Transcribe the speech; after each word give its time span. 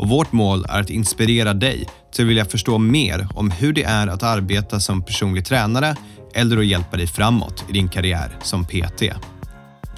och 0.00 0.08
vårt 0.08 0.32
mål 0.32 0.66
är 0.68 0.80
att 0.80 0.90
inspirera 0.90 1.54
dig 1.54 1.88
till 2.12 2.24
att 2.24 2.28
vilja 2.28 2.44
förstå 2.44 2.78
mer 2.78 3.28
om 3.34 3.50
hur 3.50 3.72
det 3.72 3.82
är 3.82 4.06
att 4.06 4.22
arbeta 4.22 4.80
som 4.80 5.02
personlig 5.02 5.44
tränare 5.44 5.96
eller 6.34 6.58
att 6.58 6.66
hjälpa 6.66 6.96
dig 6.96 7.06
framåt 7.06 7.64
i 7.68 7.72
din 7.72 7.88
karriär 7.88 8.36
som 8.42 8.64
PT. 8.64 9.02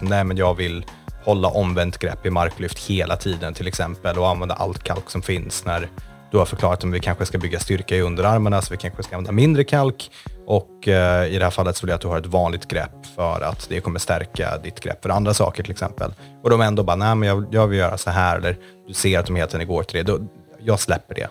Nej, 0.01 0.25
men 0.25 0.37
jag 0.37 0.55
vill 0.55 0.85
hålla 1.25 1.49
omvänt 1.49 1.99
grepp 1.99 2.27
i 2.27 2.31
marklyft 2.31 2.79
hela 2.79 3.17
tiden 3.17 3.55
till 3.55 3.67
exempel 3.67 4.19
och 4.19 4.29
använda 4.29 4.55
allt 4.55 4.85
kalk 4.85 5.11
som 5.11 5.23
finns 5.23 5.65
när 5.65 5.89
du 6.33 6.39
har 6.39 6.45
förklarat 6.45 6.85
om 6.85 6.91
vi 6.91 7.01
kanske 7.01 7.27
ska 7.27 7.39
bygga 7.39 7.61
styrka 7.61 7.97
i 7.97 8.01
underarmarna 8.01 8.63
så 8.63 8.75
vi 8.75 8.77
kanske 8.77 9.03
ska 9.03 9.17
använda 9.17 9.33
mindre 9.33 9.65
kalk 9.65 10.11
och 10.47 10.89
eh, 10.89 11.27
i 11.27 11.39
det 11.39 11.45
här 11.45 11.51
fallet 11.51 11.77
så 11.77 11.87
vill 11.87 11.89
jag 11.89 11.95
att 11.95 12.01
du 12.01 12.09
har 12.09 12.19
ett 12.19 12.27
vanligt 12.27 12.69
grepp 12.69 13.07
för 13.17 13.41
att 13.41 13.69
det 13.69 13.81
kommer 13.81 13.99
stärka 13.99 14.59
ditt 14.59 14.81
grepp 14.81 15.03
för 15.03 15.11
andra 15.11 15.35
saker 15.35 15.63
till 15.63 15.73
exempel. 15.73 16.15
Och 16.43 16.51
de 16.51 16.61
ändå 16.61 16.83
bara, 16.83 16.97
nej 16.97 17.15
men 17.15 17.29
jag, 17.29 17.47
jag 17.51 17.67
vill 17.67 17.79
göra 17.79 17.99
så 17.99 18.11
här 18.11 18.39
eller 18.39 18.57
du 18.87 18.95
ser 18.95 19.19
att 19.19 19.27
de 19.27 19.37
hela 19.37 19.49
tiden 19.49 19.67
går 19.67 19.83
till 19.83 19.97
det. 19.97 20.13
Då, 20.13 20.19
jag 20.61 20.81
släpper 20.81 21.15
det. 21.15 21.29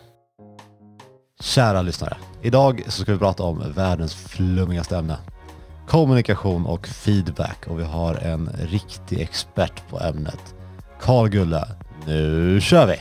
Kära 1.39 1.81
lyssnare. 1.81 2.17
Idag 2.41 2.83
så 2.87 3.01
ska 3.01 3.11
vi 3.11 3.19
prata 3.19 3.43
om 3.43 3.73
världens 3.75 4.15
flummigaste 4.15 4.97
ämne. 4.97 5.17
Kommunikation 5.87 6.65
och 6.65 6.87
feedback 6.87 7.67
och 7.67 7.79
vi 7.79 7.83
har 7.83 8.15
en 8.15 8.49
riktig 8.61 9.21
expert 9.21 9.89
på 9.89 9.99
ämnet. 9.99 10.55
Karl 11.01 11.29
Gulla, 11.29 11.67
nu 12.05 12.61
kör 12.61 12.87
vi! 12.87 12.95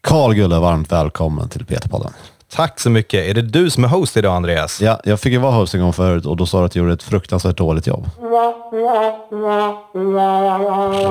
Karl 0.00 0.34
Gulla, 0.34 0.60
varmt 0.60 0.92
välkommen 0.92 1.48
till 1.48 1.64
PT-podden. 1.64 2.12
Tack 2.50 2.80
så 2.80 2.90
mycket. 2.90 3.26
Är 3.26 3.34
det 3.34 3.42
du 3.42 3.70
som 3.70 3.84
är 3.84 3.88
host 3.88 4.16
idag 4.16 4.36
Andreas? 4.36 4.80
Ja, 4.80 5.00
jag 5.04 5.20
fick 5.20 5.32
ju 5.32 5.38
vara 5.38 5.52
host 5.52 5.74
en 5.74 5.80
gång 5.80 5.92
förut 5.92 6.26
och 6.26 6.36
då 6.36 6.46
sa 6.46 6.58
du 6.60 6.64
att 6.66 6.72
du 6.72 6.78
gjorde 6.78 6.92
ett 6.92 7.02
fruktansvärt 7.02 7.56
dåligt 7.56 7.86
jobb. 7.86 8.10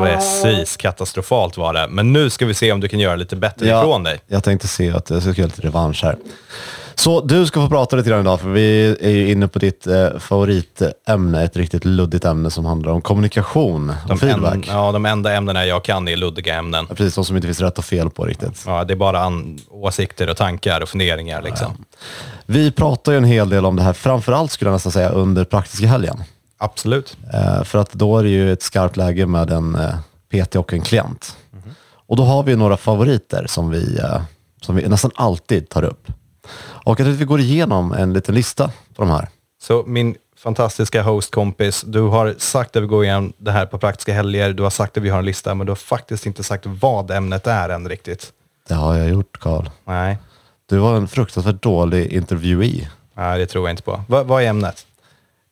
Precis, 0.04 0.78
katastrofalt 0.78 1.58
var 1.58 1.74
det. 1.74 1.88
Men 1.90 2.14
nu 2.14 2.30
ska 2.30 2.46
vi 2.46 2.54
se 2.54 2.72
om 2.72 2.80
du 2.80 2.88
kan 2.88 3.00
göra 3.00 3.16
lite 3.16 3.36
bättre 3.36 3.68
Ja, 3.68 3.80
ifrån 3.80 4.04
dig. 4.04 4.20
Jag 4.28 4.44
tänkte 4.44 4.68
se 4.68 4.92
att 4.92 5.10
jag 5.10 5.22
ska 5.22 5.32
göra 5.32 5.46
lite 5.46 5.62
revansch 5.62 6.04
här. 6.04 6.18
Så 7.00 7.22
du 7.22 7.46
ska 7.46 7.62
få 7.62 7.70
prata 7.70 7.96
lite 7.96 8.10
grann 8.10 8.20
idag, 8.22 8.40
för 8.42 8.50
vi 8.50 8.98
är 9.02 9.10
ju 9.10 9.32
inne 9.32 9.48
på 9.48 9.60
ditt 9.60 9.88
eh, 9.88 10.18
favoritämne, 10.20 11.44
ett 11.44 11.58
riktigt 11.58 11.86
luddigt 11.86 12.26
ämne 12.26 12.52
som 12.52 12.66
handlar 12.66 12.92
om 12.92 13.02
kommunikation 13.02 13.90
och 13.90 13.96
De, 14.08 14.20
feedback. 14.20 14.54
en, 14.56 14.64
ja, 14.68 14.92
de 14.92 15.06
enda 15.06 15.34
ämnena 15.34 15.66
jag 15.66 15.84
kan 15.84 16.08
är 16.08 16.16
luddiga 16.18 16.56
ämnen. 16.56 16.86
Ja, 16.90 16.96
Precis, 16.96 17.16
de 17.16 17.26
som 17.26 17.36
inte 17.36 17.48
finns 17.48 17.62
rätt 17.62 17.78
och 17.78 17.86
fel 17.86 18.10
på 18.10 18.26
riktigt. 18.26 18.64
Ja, 18.66 18.84
det 18.84 18.94
är 18.94 18.96
bara 18.96 19.20
an, 19.20 19.60
åsikter 19.70 20.30
och 20.30 20.38
tankar 20.38 20.82
och 20.82 20.90
funderingar. 20.90 21.42
Liksom. 21.42 21.86
Vi 22.46 22.72
pratar 22.72 23.12
ju 23.12 23.18
en 23.18 23.24
hel 23.24 23.50
del 23.50 23.66
om 23.66 23.76
det 23.76 23.84
här, 23.84 23.94
framförallt 23.94 24.52
skulle 24.52 24.70
jag 24.70 24.76
nästan 24.76 24.92
säga 24.92 25.10
under 25.10 25.44
praktiska 25.44 25.88
helgen. 25.88 26.24
Absolut. 26.58 27.18
Eh, 27.34 27.64
för 27.64 27.80
att 27.80 27.94
då 27.94 28.18
är 28.18 28.24
det 28.24 28.30
ju 28.30 28.54
ett 28.54 28.62
skarpt 28.64 28.98
läge 28.98 29.26
med 29.26 29.50
en 29.52 29.76
eh, 29.76 29.96
PT 30.46 30.56
och 30.56 30.74
en 30.74 30.82
klient. 30.82 31.38
Och 32.08 32.16
då 32.18 32.24
har 32.24 32.44
vi 32.44 32.56
några 32.56 32.78
favoriter 32.78 33.46
som 33.48 33.70
vi, 33.70 34.00
eh, 34.00 34.22
som 34.62 34.76
vi 34.76 34.88
nästan 34.88 35.12
alltid 35.16 35.70
tar 35.70 35.84
upp. 35.84 36.08
Och 36.88 36.92
jag 36.92 36.98
tänkte 36.98 37.12
att 37.14 37.20
vi 37.22 37.26
går 37.26 37.40
igenom 37.40 37.92
en 37.94 38.14
liten 38.14 38.36
lista 38.36 38.68
på 38.96 39.02
de 39.04 39.10
här. 39.10 39.28
Så 39.62 39.84
min 39.88 40.16
fantastiska 40.38 41.04
hostkompis, 41.04 41.82
du 41.88 42.02
har 42.02 42.36
sagt 42.38 42.76
att 42.76 42.84
vi 42.84 42.88
går 42.88 43.04
igenom 43.04 43.34
det 43.38 43.52
här 43.52 43.66
på 43.66 43.78
praktiska 43.78 44.14
helger, 44.14 44.54
du 44.54 44.64
har 44.64 44.70
sagt 44.70 44.98
att 44.98 45.04
vi 45.04 45.10
har 45.10 45.20
en 45.20 45.26
lista, 45.26 45.56
men 45.56 45.66
du 45.68 45.72
har 45.72 45.76
faktiskt 45.76 46.26
inte 46.26 46.44
sagt 46.44 46.66
vad 46.66 47.12
ämnet 47.12 47.48
är 47.48 47.70
än 47.70 47.90
riktigt. 47.90 48.32
Det 48.68 48.74
har 48.74 48.96
jag 48.96 49.10
gjort, 49.10 49.38
Karl. 49.40 49.70
Nej, 49.86 50.18
Du 50.70 50.78
var 50.78 50.96
en 50.98 51.08
fruktansvärt 51.08 51.62
dålig 51.62 52.14
intervjuee. 52.14 52.90
Nej 53.16 53.40
det 53.40 53.46
tror 53.46 53.68
jag 53.68 53.74
inte 53.74 53.84
på. 53.84 54.04
Va, 54.08 54.24
vad 54.24 54.44
är 54.44 54.48
ämnet? 54.48 54.86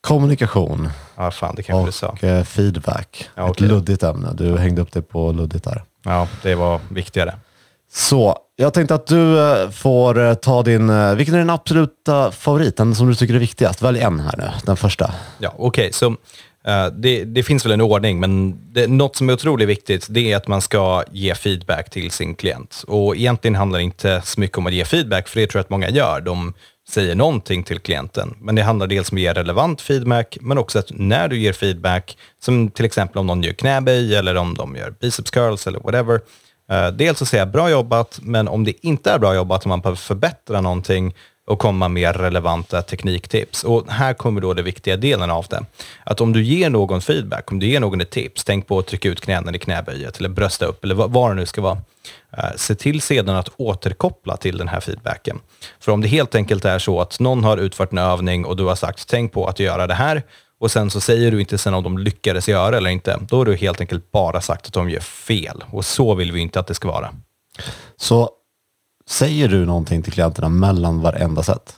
Kommunikation 0.02 0.90
Ja, 1.16 1.32
fan, 1.32 1.56
det 1.56 1.64
kanske 1.64 1.88
du 1.88 1.92
sa. 1.92 2.08
och 2.08 2.24
eh, 2.24 2.44
feedback. 2.44 3.30
Ja, 3.36 3.44
Ett 3.46 3.50
okej. 3.52 3.68
luddigt 3.68 4.04
ämne. 4.04 4.30
Du 4.34 4.58
hängde 4.58 4.82
upp 4.82 4.92
det 4.92 5.02
på 5.02 5.32
luddigt 5.32 5.64
där. 5.64 5.84
Ja, 6.04 6.28
det 6.44 6.56
var 6.56 6.80
viktigare. 6.90 7.34
Så, 7.96 8.38
jag 8.56 8.74
tänkte 8.74 8.96
att 8.96 9.08
du 9.08 9.40
eh, 9.40 9.70
får 9.70 10.20
eh, 10.20 10.34
ta 10.34 10.64
din... 10.64 10.90
Eh, 10.90 11.16
vilken 11.16 11.36
är 11.36 11.40
din 11.40 11.50
absoluta 11.50 12.32
favorit? 12.32 12.78
Den 12.78 12.96
som 12.96 13.08
du 13.08 13.16
tycker 13.16 13.34
är 13.34 13.40
viktigast? 13.40 13.82
Välj 13.82 14.00
en 14.00 14.20
här 14.20 14.34
nu, 14.38 14.50
den 14.66 14.78
första. 14.78 15.14
Ja, 15.40 15.54
okej. 15.58 15.94
Så 15.94 16.16
det, 16.94 17.24
det 17.24 17.44
finns 17.44 17.66
väl 17.66 17.72
en 17.72 17.82
ordning, 17.82 18.20
men 18.20 18.58
det, 18.74 18.88
något 18.88 19.16
som 19.16 19.30
är 19.30 19.34
otroligt 19.34 19.70
viktigt, 19.70 20.08
det 20.10 20.32
är 20.32 20.38
att 20.38 20.48
man 20.48 20.62
ska 20.62 21.04
ge 21.12 21.36
feedback 21.36 21.90
till 21.90 22.12
sin 22.12 22.36
klient. 22.36 22.84
Och 22.88 23.16
egentligen 23.16 23.56
handlar 23.56 23.80
det 23.80 23.84
inte 23.84 24.22
så 24.26 24.40
mycket 24.40 24.58
om 24.58 24.66
att 24.66 24.74
ge 24.74 24.86
feedback, 24.86 25.28
för 25.28 25.40
det 25.40 25.48
tror 25.48 25.60
jag 25.60 25.64
att 25.64 25.70
många 25.70 25.90
gör. 25.90 26.22
De 26.22 26.54
säger 26.90 27.16
någonting 27.16 27.64
till 27.64 27.80
klienten. 27.80 28.36
Men 28.42 28.56
det 28.56 28.64
handlar 28.64 28.88
dels 28.88 29.12
om 29.12 29.18
att 29.18 29.22
ge 29.22 29.34
relevant 29.34 29.82
feedback, 29.82 30.38
men 30.42 30.58
också 30.58 30.80
att 30.80 30.90
när 30.90 31.28
du 31.28 31.38
ger 31.38 31.54
feedback, 31.54 32.18
som 32.42 32.72
till 32.72 32.86
exempel 32.86 33.18
om 33.18 33.28
någon 33.28 33.44
gör 33.44 33.54
knäböj 33.54 34.16
eller 34.16 34.36
om 34.36 34.54
de 34.54 34.76
gör 34.76 34.92
biceps 35.02 35.32
curls 35.32 35.68
eller 35.68 35.80
whatever, 35.80 36.20
Eh, 36.72 36.88
dels 36.88 37.22
att 37.22 37.28
säga 37.28 37.46
bra 37.46 37.70
jobbat, 37.70 38.20
men 38.22 38.48
om 38.48 38.64
det 38.64 38.86
inte 38.86 39.12
är 39.12 39.20
bra 39.20 39.36
jobbat 39.36 39.62
och 39.62 39.68
man 39.68 39.82
behöver 39.82 39.98
förbättra 39.98 40.62
någonting, 40.62 41.14
och 41.48 41.60
komma 41.60 41.88
med 41.88 42.16
relevanta 42.16 42.82
tekniktips. 42.82 43.64
Och 43.64 43.92
här 43.92 44.14
kommer 44.14 44.42
då 44.42 44.54
den 44.54 44.66
viktiga 44.66 44.98
delen 44.98 45.32
av 45.32 45.46
det. 45.50 45.66
Att 46.04 46.22
om 46.22 46.34
du 46.34 46.44
ger 46.44 46.70
någon 46.70 47.02
feedback, 47.02 47.52
om 47.52 47.60
du 47.60 47.68
ger 47.68 47.80
någon 47.80 48.02
ett 48.02 48.10
tips, 48.10 48.44
tänk 48.44 48.68
på 48.68 48.80
att 48.80 48.88
trycka 48.88 49.10
ut 49.10 49.22
knäna 49.22 49.56
i 49.56 49.60
knäböjet 49.60 50.18
eller 50.18 50.30
brösta 50.30 50.66
upp 50.66 50.84
eller 50.84 50.96
vad, 50.96 51.32
det 51.32 51.36
nu 51.36 51.46
ska 51.46 51.62
vara. 51.62 51.78
Eh, 52.38 52.44
se 52.56 52.76
till 52.76 53.02
sedan 53.02 53.36
att 53.36 53.50
återkoppla 53.58 54.38
till 54.38 54.58
den 54.58 54.68
här 54.68 54.80
feedbacken. 54.80 55.40
För 55.80 55.92
om 55.92 56.02
det 56.02 56.08
helt 56.08 56.36
enkelt 56.36 56.66
är 56.66 56.80
så 56.80 57.02
att 57.02 57.20
någon 57.20 57.44
har 57.44 57.58
utfört 57.58 57.92
en 57.92 57.98
övning 57.98 58.46
och 58.46 58.58
du 58.58 58.64
har 58.64 58.76
sagt 58.76 59.08
tänk 59.08 59.34
på 59.34 59.48
att 59.48 59.60
göra 59.60 59.88
det 59.88 59.94
här 59.94 60.24
och 60.60 60.72
sen 60.72 60.90
så 60.90 61.02
säger 61.02 61.32
du 61.32 61.40
inte 61.40 61.58
sen 61.58 61.74
om 61.74 61.84
de 61.84 61.98
lyckades 61.98 62.48
göra 62.50 62.78
eller 62.78 62.90
inte. 62.90 63.20
Då 63.30 63.38
har 63.38 63.46
du 63.46 63.56
helt 63.56 63.82
enkelt 63.82 64.12
bara 64.12 64.42
sagt 64.42 64.68
att 64.68 64.74
de 64.74 64.90
gör 64.90 65.00
fel 65.00 65.64
och 65.72 65.86
så 65.86 66.16
vill 66.16 66.32
vi 66.32 66.40
inte 66.40 66.60
att 66.60 66.68
det 66.68 66.74
ska 66.76 66.88
vara. 66.88 67.10
Så 67.98 68.30
säger 69.10 69.48
du 69.48 69.66
någonting 69.66 70.02
till 70.04 70.14
klienterna 70.14 70.50
mellan 70.50 71.02
varenda 71.02 71.44
sätt? 71.44 71.76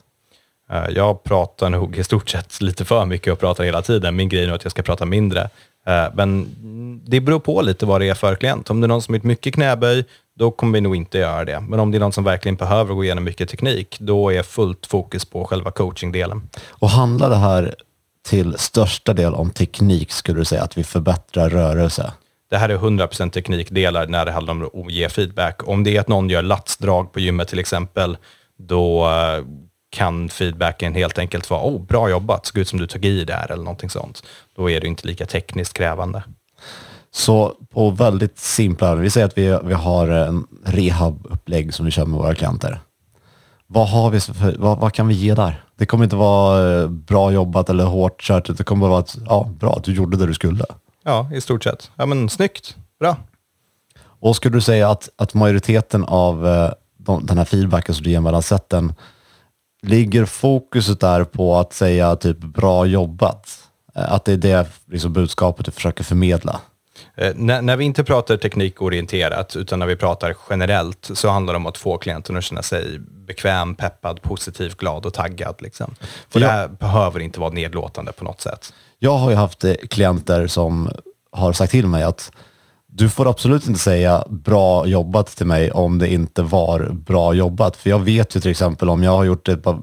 Eh, 0.70 0.84
Jag 0.90 1.22
pratar 1.24 1.70
nog 1.70 1.96
i 1.96 2.04
stort 2.04 2.28
sett 2.30 2.60
lite 2.60 2.84
för 2.84 3.04
mycket 3.04 3.32
och 3.32 3.38
pratar 3.38 3.64
hela 3.64 3.82
tiden. 3.82 4.16
Min 4.16 4.28
grej 4.28 4.44
är 4.44 4.52
att 4.52 4.64
jag 4.64 4.70
ska 4.70 4.82
prata 4.82 5.04
mindre. 5.06 5.50
Eh, 5.86 6.06
Men 6.14 6.48
det 7.06 7.20
beror 7.20 7.38
på 7.40 7.62
lite 7.62 7.86
vad 7.86 8.00
det 8.00 8.08
är 8.08 8.14
för 8.14 8.34
klient. 8.34 8.70
Om 8.70 8.80
det 8.80 8.84
är 8.84 8.88
någon 8.88 9.02
som 9.02 9.14
har 9.14 9.20
mycket 9.26 9.54
knäböj, 9.54 10.04
då 10.38 10.50
kommer 10.50 10.72
vi 10.72 10.80
nog 10.80 10.96
inte 10.96 11.18
göra 11.18 11.44
det. 11.44 11.60
Men 11.60 11.80
om 11.80 11.90
det 11.90 11.98
är 11.98 12.00
någon 12.00 12.12
som 12.12 12.24
verkligen 12.24 12.56
behöver 12.56 12.94
gå 12.94 13.04
igenom 13.04 13.24
mycket 13.24 13.48
teknik, 13.48 13.96
då 14.00 14.32
är 14.32 14.42
fullt 14.42 14.86
fokus 14.86 15.24
på 15.24 15.44
själva 15.44 15.70
coachingdelen. 15.70 16.48
Och 16.68 16.90
handlar 16.90 17.30
det 17.30 17.36
här 17.36 17.74
till 18.28 18.58
största 18.58 19.12
del 19.12 19.34
om 19.34 19.50
teknik, 19.50 20.12
skulle 20.12 20.38
du 20.38 20.44
säga, 20.44 20.62
att 20.62 20.78
vi 20.78 20.84
förbättrar 20.84 21.50
rörelse? 21.50 22.12
Det 22.50 22.56
här 22.56 22.68
är 22.68 22.78
100% 22.78 23.30
teknikdelar 23.30 24.06
när 24.06 24.24
det 24.26 24.32
handlar 24.32 24.54
om 24.54 24.86
att 24.86 24.92
ge 24.92 25.08
feedback. 25.08 25.68
Om 25.68 25.84
det 25.84 25.96
är 25.96 26.00
att 26.00 26.08
någon 26.08 26.30
gör 26.30 26.42
latsdrag 26.42 27.12
på 27.12 27.20
gymmet 27.20 27.48
till 27.48 27.58
exempel, 27.58 28.16
då 28.58 29.08
eh, 29.08 29.44
kan 29.90 30.28
feedbacken 30.28 30.94
helt 30.94 31.18
enkelt 31.18 31.50
vara 31.50 31.62
oh, 31.62 31.86
bra 31.86 32.10
jobbat, 32.10 32.46
såg 32.46 32.58
ut 32.58 32.68
som 32.68 32.78
du 32.78 32.86
tog 32.86 33.04
i 33.04 33.24
där 33.24 33.52
eller 33.52 33.64
någonting 33.64 33.90
sånt. 33.90 34.22
Då 34.56 34.70
är 34.70 34.80
det 34.80 34.86
inte 34.86 35.06
lika 35.06 35.26
tekniskt 35.26 35.72
krävande. 35.72 36.22
Så 37.10 37.54
på 37.70 37.90
väldigt 37.90 38.38
simpla 38.38 38.94
vi 38.94 39.10
säger 39.10 39.26
att 39.26 39.38
vi, 39.38 39.58
vi 39.64 39.74
har 39.74 40.08
en 40.08 40.46
rehabupplägg 40.64 41.74
som 41.74 41.86
vi 41.86 41.92
kör 41.92 42.06
med 42.06 42.18
våra 42.18 42.34
klienter. 42.34 42.80
Vad, 43.70 43.88
har 43.88 44.10
vi 44.10 44.20
för, 44.20 44.56
vad, 44.58 44.78
vad 44.78 44.92
kan 44.92 45.08
vi 45.08 45.14
ge 45.14 45.34
där? 45.34 45.64
Det 45.76 45.86
kommer 45.86 46.04
inte 46.04 46.16
vara 46.16 46.80
eh, 46.82 46.88
bra 46.88 47.32
jobbat 47.32 47.70
eller 47.70 47.84
hårt 47.84 48.22
kört, 48.22 48.56
det 48.58 48.64
kommer 48.64 48.80
bara 48.80 48.90
vara 48.90 49.00
att, 49.00 49.16
ja, 49.26 49.50
bra, 49.60 49.80
du 49.84 49.94
gjorde 49.94 50.16
det 50.16 50.26
du 50.26 50.34
skulle. 50.34 50.64
Ja, 51.04 51.30
i 51.34 51.40
stort 51.40 51.64
sett. 51.64 51.90
Ja, 51.96 52.06
men 52.06 52.28
snyggt. 52.28 52.76
Bra. 53.00 53.16
Och 54.20 54.36
skulle 54.36 54.56
du 54.56 54.60
säga 54.60 54.90
att, 54.90 55.08
att 55.16 55.34
majoriteten 55.34 56.04
av 56.04 56.46
eh, 56.48 56.70
de, 56.98 57.26
den 57.26 57.38
här 57.38 57.44
feedbacken 57.44 57.94
som 57.94 58.04
du 58.04 58.10
ger 58.10 58.20
mellan 58.20 58.42
sätten, 58.42 58.92
ligger 59.82 60.24
fokuset 60.24 61.00
där 61.00 61.24
på 61.24 61.56
att 61.56 61.72
säga 61.72 62.16
typ 62.16 62.38
bra 62.38 62.86
jobbat? 62.86 63.68
Eh, 63.94 64.12
Att 64.12 64.24
det 64.24 64.32
är 64.32 64.36
det 64.36 64.68
liksom, 64.86 65.12
budskapet 65.12 65.66
du 65.66 65.72
försöker 65.72 66.04
förmedla? 66.04 66.60
Eh, 67.16 67.32
när, 67.34 67.62
när 67.62 67.76
vi 67.76 67.84
inte 67.84 68.04
pratar 68.04 68.36
teknikorienterat, 68.36 69.56
utan 69.56 69.78
när 69.78 69.86
vi 69.86 69.96
pratar 69.96 70.34
generellt, 70.50 71.10
så 71.14 71.28
handlar 71.28 71.52
det 71.52 71.56
om 71.56 71.66
att 71.66 71.78
få 71.78 71.98
klienten 71.98 72.36
att 72.36 72.44
känna 72.44 72.62
sig 72.62 72.98
bekväm, 72.98 73.74
peppad, 73.74 74.22
positiv, 74.22 74.76
glad 74.76 75.06
och 75.06 75.14
taggad. 75.14 75.54
Liksom. 75.58 75.94
För 76.28 76.40
Ja. 76.40 76.46
det 76.46 76.52
här 76.52 76.68
behöver 76.68 77.20
inte 77.20 77.40
vara 77.40 77.50
nedlåtande 77.50 78.12
på 78.12 78.24
något 78.24 78.40
sätt. 78.40 78.72
Jag 78.98 79.14
har 79.14 79.30
ju 79.30 79.36
haft 79.36 79.64
eh, 79.64 79.74
klienter 79.90 80.46
som 80.46 80.90
har 81.32 81.52
sagt 81.52 81.70
till 81.70 81.86
mig 81.86 82.02
att 82.02 82.32
du 82.86 83.08
får 83.08 83.28
absolut 83.30 83.66
inte 83.66 83.80
säga 83.80 84.24
bra 84.28 84.86
jobbat 84.86 85.26
till 85.26 85.46
mig 85.46 85.70
om 85.70 85.98
det 85.98 86.08
inte 86.08 86.42
var 86.42 86.90
bra 86.92 87.34
jobbat. 87.34 87.76
För 87.76 87.90
jag 87.90 87.98
vet 87.98 88.36
ju 88.36 88.40
till 88.40 88.50
exempel 88.50 88.88
om 88.90 89.02
jag 89.02 89.10
har 89.10 89.24
gjort 89.24 89.48
ett 89.48 89.62
par 89.62 89.80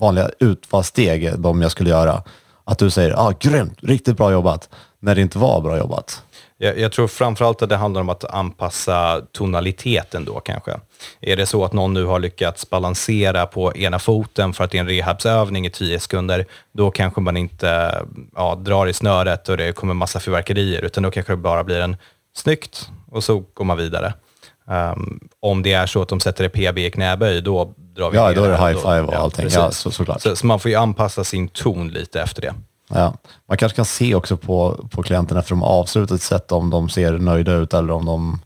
vanliga 0.00 0.30
utfallssteg, 0.40 1.38
de 1.38 1.62
jag 1.62 1.70
skulle 1.70 1.90
göra, 1.90 2.22
att 2.64 2.78
du 2.78 2.90
säger 2.90 3.12
ah, 3.26 3.32
grymt, 3.40 3.78
riktigt 3.82 4.16
bra 4.16 4.32
jobbat, 4.32 4.68
när 5.00 5.14
det 5.14 5.20
inte 5.20 5.38
var 5.38 5.60
bra 5.60 5.78
jobbat. 5.78 6.22
Jag, 6.58 6.78
jag 6.78 6.92
tror 6.92 7.08
framförallt 7.08 7.62
att 7.62 7.68
det 7.68 7.76
handlar 7.76 8.00
om 8.00 8.08
att 8.08 8.24
anpassa 8.24 9.22
tonaliteten 9.32 10.24
då 10.24 10.40
kanske. 10.40 10.72
Är 11.20 11.36
det 11.36 11.46
så 11.46 11.64
att 11.64 11.72
någon 11.72 11.94
nu 11.94 12.04
har 12.04 12.18
lyckats 12.18 12.70
balansera 12.70 13.46
på 13.46 13.76
ena 13.76 13.98
foten 13.98 14.52
för 14.52 14.64
att 14.64 14.70
det 14.70 14.78
är 14.78 14.80
en 14.80 14.88
rehabsövning 14.88 15.66
i 15.66 15.70
tio 15.70 16.00
sekunder, 16.00 16.46
då 16.72 16.90
kanske 16.90 17.20
man 17.20 17.36
inte 17.36 18.00
ja, 18.36 18.54
drar 18.54 18.86
i 18.86 18.92
snöret 18.92 19.48
och 19.48 19.56
det 19.56 19.72
kommer 19.72 19.94
massa 19.94 20.20
fyrverkerier, 20.20 20.82
utan 20.82 21.02
då 21.02 21.10
kanske 21.10 21.32
det 21.32 21.36
bara 21.36 21.64
blir 21.64 21.80
en 21.80 21.96
snyggt 22.36 22.90
och 23.10 23.24
så 23.24 23.44
går 23.54 23.64
man 23.64 23.76
vidare. 23.76 24.14
Um, 24.68 25.28
om 25.40 25.62
det 25.62 25.72
är 25.72 25.86
så 25.86 26.02
att 26.02 26.08
de 26.08 26.20
sätter 26.20 26.44
ett 26.44 26.52
PB 26.52 26.78
i 26.78 26.90
knäböj, 26.90 27.42
då 27.42 27.74
drar 27.76 28.10
vi 28.10 28.16
Ja, 28.16 28.32
då 28.32 28.44
är 28.44 28.50
det 28.50 28.56
high 28.56 28.78
five 28.78 29.02
och 29.02 29.14
allting. 29.14 29.48
Ja, 29.50 29.70
så, 29.70 29.90
såklart. 29.90 30.20
Så, 30.20 30.36
så 30.36 30.46
man 30.46 30.60
får 30.60 30.70
ju 30.70 30.76
anpassa 30.76 31.24
sin 31.24 31.48
ton 31.48 31.88
lite 31.88 32.22
efter 32.22 32.42
det. 32.42 32.54
Ja. 32.88 33.14
Man 33.48 33.56
kanske 33.58 33.76
kan 33.76 33.84
se 33.84 34.14
också 34.14 34.36
på, 34.36 34.88
på 34.90 35.02
klienterna 35.02 35.40
efter 35.40 35.50
de 35.50 35.62
har 35.62 35.68
avslutat 35.68 36.22
sätt 36.22 36.52
om 36.52 36.70
de 36.70 36.88
ser 36.88 37.12
nöjda 37.12 37.52
ut 37.52 37.74
eller 37.74 37.92
om 37.92 38.04
de 38.06 38.40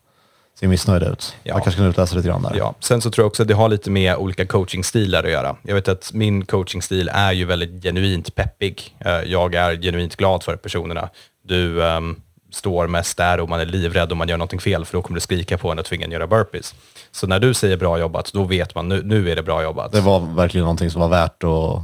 ser 0.61 0.69
missnöjda 0.69 1.09
ut. 1.09 1.35
Ja. 1.43 1.55
Man 1.55 1.63
kanske 1.63 1.81
kan 1.81 1.89
utläsa 1.91 2.17
lite 2.17 2.29
grann 2.29 2.43
där. 2.43 2.55
Ja. 2.57 2.75
Sen 2.81 3.01
så 3.01 3.11
tror 3.11 3.23
jag 3.23 3.27
också 3.29 3.43
att 3.43 3.49
det 3.49 3.55
har 3.55 3.69
lite 3.69 3.91
med 3.91 4.17
olika 4.17 4.47
coachingstilar 4.47 5.25
att 5.25 5.31
göra. 5.31 5.57
Jag 5.63 5.75
vet 5.75 5.89
att 5.89 6.11
min 6.13 6.45
coachingstil 6.47 7.09
är 7.15 7.33
ju 7.33 7.45
väldigt 7.45 7.83
genuint 7.83 8.35
peppig. 8.35 8.97
Eh, 8.99 9.13
Jag 9.13 9.55
är 9.55 9.83
genuint 9.83 10.17
glad 10.17 10.43
för 10.43 10.57
personerna. 10.57 11.09
Du 11.45 11.85
ehm, 11.87 12.17
står 12.53 12.87
mest 12.87 13.17
där 13.17 13.41
och 13.41 13.49
man 13.49 13.61
är 13.61 13.67
livrädd 13.67 14.13
om 14.13 14.19
man 14.19 14.29
gör 14.29 14.37
någonting 14.37 14.61
fel, 14.61 14.85
för 14.85 14.99
då 14.99 15.03
kommer 15.03 15.15
du 15.15 15.21
skrika 15.21 15.59
på 15.59 15.71
en 15.73 15.79
och 15.79 15.85
tvinga 15.85 16.05
en 16.05 16.11
göra 16.13 16.27
burpees. 16.27 16.75
Så 17.13 17.27
när 17.27 17.39
du 17.39 17.55
säger 17.55 17.77
bra 17.77 17.99
jobbat, 17.99 18.31
då 18.33 18.45
vet 18.45 18.75
man 18.75 18.89
nu, 18.89 19.03
nu 19.05 19.31
är 19.31 19.37
det 19.37 19.43
bra 19.43 19.63
jobbat. 19.63 19.93
Det 19.93 20.01
var 20.01 20.21
verkligen 20.21 20.63
någonting 20.65 20.91
som 20.91 21.01
var 21.01 21.09
värt 21.09 21.45
att, 21.45 21.83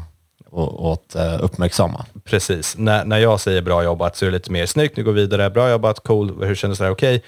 att, 0.56 1.14
eh, 1.14 1.44
uppmärksamma. 1.44 2.04
Precis. 2.24 2.76
När, 2.78 3.04
när 3.04 3.18
jag 3.18 3.40
säger 3.40 3.62
bra 3.62 3.84
jobbat 3.84 4.16
så 4.16 4.24
är 4.24 4.30
det 4.30 4.36
lite 4.36 4.52
mer 4.52 4.66
snyggt, 4.66 4.96
nu 4.96 5.04
går 5.04 5.12
vi 5.12 5.20
vidare, 5.20 5.50
bra 5.50 5.70
jobbat, 5.70 6.00
cool, 6.00 6.44
hur 6.44 6.54
kändes 6.54 6.78
det 6.78 6.84
här, 6.84 6.92
okej. 6.92 7.22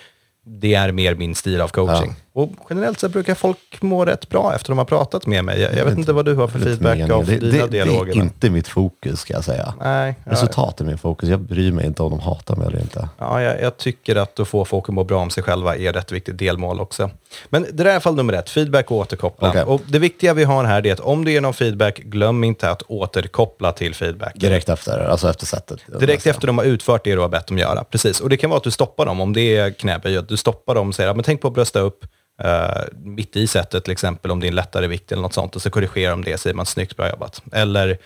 Det 0.46 0.74
är 0.74 0.92
mer 0.92 1.14
min 1.14 1.34
stil 1.34 1.60
av 1.60 1.68
coaching. 1.68 2.14
Och 2.38 2.50
generellt 2.70 3.00
så 3.00 3.08
brukar 3.08 3.34
folk 3.34 3.58
må 3.82 4.04
rätt 4.04 4.28
bra 4.28 4.54
efter 4.54 4.68
de 4.68 4.78
har 4.78 4.84
pratat 4.84 5.26
med 5.26 5.44
mig. 5.44 5.60
Jag, 5.60 5.74
jag 5.74 5.84
vet 5.84 5.98
inte 5.98 6.12
vad 6.12 6.24
du 6.24 6.34
har 6.34 6.48
för 6.48 6.58
feedback 6.58 6.98
mening. 6.98 7.12
av 7.12 7.26
det, 7.26 7.36
dina 7.36 7.52
det, 7.52 7.58
det 7.62 7.66
dialoger. 7.66 8.12
är 8.12 8.16
men- 8.16 8.24
inte 8.26 8.50
mitt 8.50 8.68
fokus 8.68 9.20
ska 9.20 9.34
jag 9.34 9.44
säga. 9.44 9.74
Nej, 9.80 10.14
ja, 10.24 10.32
är 10.80 10.84
min 10.84 10.98
fokus. 10.98 11.28
Jag 11.28 11.40
bryr 11.40 11.72
mig 11.72 11.86
inte 11.86 12.02
om 12.02 12.10
de 12.10 12.20
hatar 12.20 12.56
mig 12.56 12.66
eller 12.66 12.80
inte. 12.80 13.08
ja, 13.18 13.42
jag, 13.42 13.62
jag 13.62 13.76
tycker 13.76 14.16
att 14.16 14.40
att 14.40 14.48
få 14.48 14.64
folk 14.64 14.88
att 14.88 14.94
må 14.94 15.04
bra 15.04 15.20
om 15.20 15.30
sig 15.30 15.42
själva 15.42 15.76
är 15.76 15.92
rätt 15.92 16.12
viktigt 16.12 16.38
delmål 16.38 16.80
också. 16.80 17.10
Men 17.48 17.62
det 17.62 17.72
där 17.72 17.84
är 17.84 17.88
i 17.88 17.92
alla 17.92 18.00
fall 18.00 18.14
nummer 18.14 18.32
ett, 18.32 18.50
feedback 18.50 18.90
och 18.90 18.96
återkoppla. 18.96 19.48
Okej. 19.48 19.62
Och 19.62 19.80
det 19.88 19.98
viktiga 19.98 20.34
vi 20.34 20.44
har 20.44 20.64
här 20.64 20.86
är 20.86 20.92
att 20.92 21.00
om 21.00 21.24
det 21.24 21.36
är 21.36 21.40
någon 21.40 21.54
feedback, 21.54 21.98
glöm 21.98 22.44
inte 22.44 22.70
att 22.70 22.82
återkoppla 22.82 23.72
till 23.72 23.94
feedback. 23.94 24.32
Direkt 24.34 24.68
efter, 24.68 24.98
alltså 25.08 25.30
efter 25.30 25.46
sättet. 25.46 25.80
Direkt 26.00 26.26
efter 26.26 26.46
de 26.46 26.58
har 26.58 26.64
utfört 26.64 27.04
det 27.04 27.14
du 27.14 27.20
har 27.20 27.28
bett 27.28 27.46
dem 27.46 27.58
göra. 27.58 27.84
Precis. 27.84 28.20
Och 28.20 28.28
det 28.28 28.36
kan 28.36 28.50
vara 28.50 28.58
att 28.58 28.64
du 28.64 28.70
stoppar 28.70 29.06
dem, 29.06 29.20
om 29.20 29.32
det 29.32 29.56
är 29.56 29.70
knäböj, 29.70 30.22
du 30.28 30.36
stoppar 30.36 30.74
dem 30.74 30.88
och 30.88 30.94
säger, 30.94 31.08
"Ja, 31.08 31.14
men 31.14 31.24
tänk 31.24 31.40
på 31.40 31.48
att 31.48 31.54
brösta 31.54 31.80
upp 31.80 32.04
eh, 32.38 32.82
mitt 32.96 33.36
i 33.36 33.46
sättet 33.46 33.84
till 33.84 33.92
exempel, 33.92 34.30
om 34.30 34.40
det 34.40 34.46
är 34.46 34.48
en 34.48 34.54
lättare 34.54 34.86
vikt 34.86 35.12
eller 35.12 35.22
något 35.22 35.34
sånt, 35.34 35.56
och 35.56 35.62
så 35.62 35.70
korrigerar 35.70 36.10
de 36.10 36.24
det, 36.24 36.38
säger 36.38 36.54
man 36.54 36.66
snyggt, 36.66 36.96
bra 36.96 37.10
jobbat. 37.10 37.42
Eller 37.52 37.98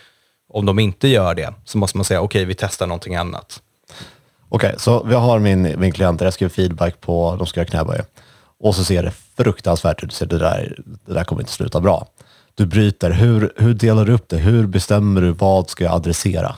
om 0.48 0.66
de 0.66 0.78
inte 0.78 1.08
gör 1.08 1.34
det, 1.34 1.54
så 1.64 1.78
måste 1.78 1.98
man 1.98 2.04
säga, 2.04 2.20
okej, 2.20 2.44
vi 2.44 2.54
testar 2.54 2.86
någonting 2.86 3.14
annat. 3.14 3.62
Okej, 4.48 4.74
så 4.78 5.02
vi 5.02 5.14
har 5.14 5.38
min, 5.38 5.80
min 5.80 5.92
klient 5.92 6.18
där 6.18 6.26
jag 6.26 6.34
skriver 6.34 6.54
feedback 6.54 7.00
på, 7.00 7.36
de 7.38 7.46
ska 7.46 7.60
göra 7.60 7.68
knäböj. 7.68 8.00
Och 8.60 8.74
så 8.74 8.84
ser 8.84 9.02
det 9.02 9.12
fruktansvärt 9.36 10.02
ut. 10.02 10.10
Du 10.10 10.14
ser, 10.14 10.26
det, 10.26 10.38
där, 10.38 10.78
det 11.06 11.14
där 11.14 11.24
kommer 11.24 11.42
inte 11.42 11.52
sluta 11.52 11.80
bra. 11.80 12.06
Du 12.54 12.66
bryter. 12.66 13.10
Hur, 13.10 13.52
hur 13.56 13.74
delar 13.74 14.04
du 14.04 14.12
upp 14.12 14.28
det? 14.28 14.36
Hur 14.36 14.66
bestämmer 14.66 15.20
du 15.20 15.32
vad 15.32 15.70
ska 15.70 15.84
jag 15.84 15.92
adressera? 15.92 16.54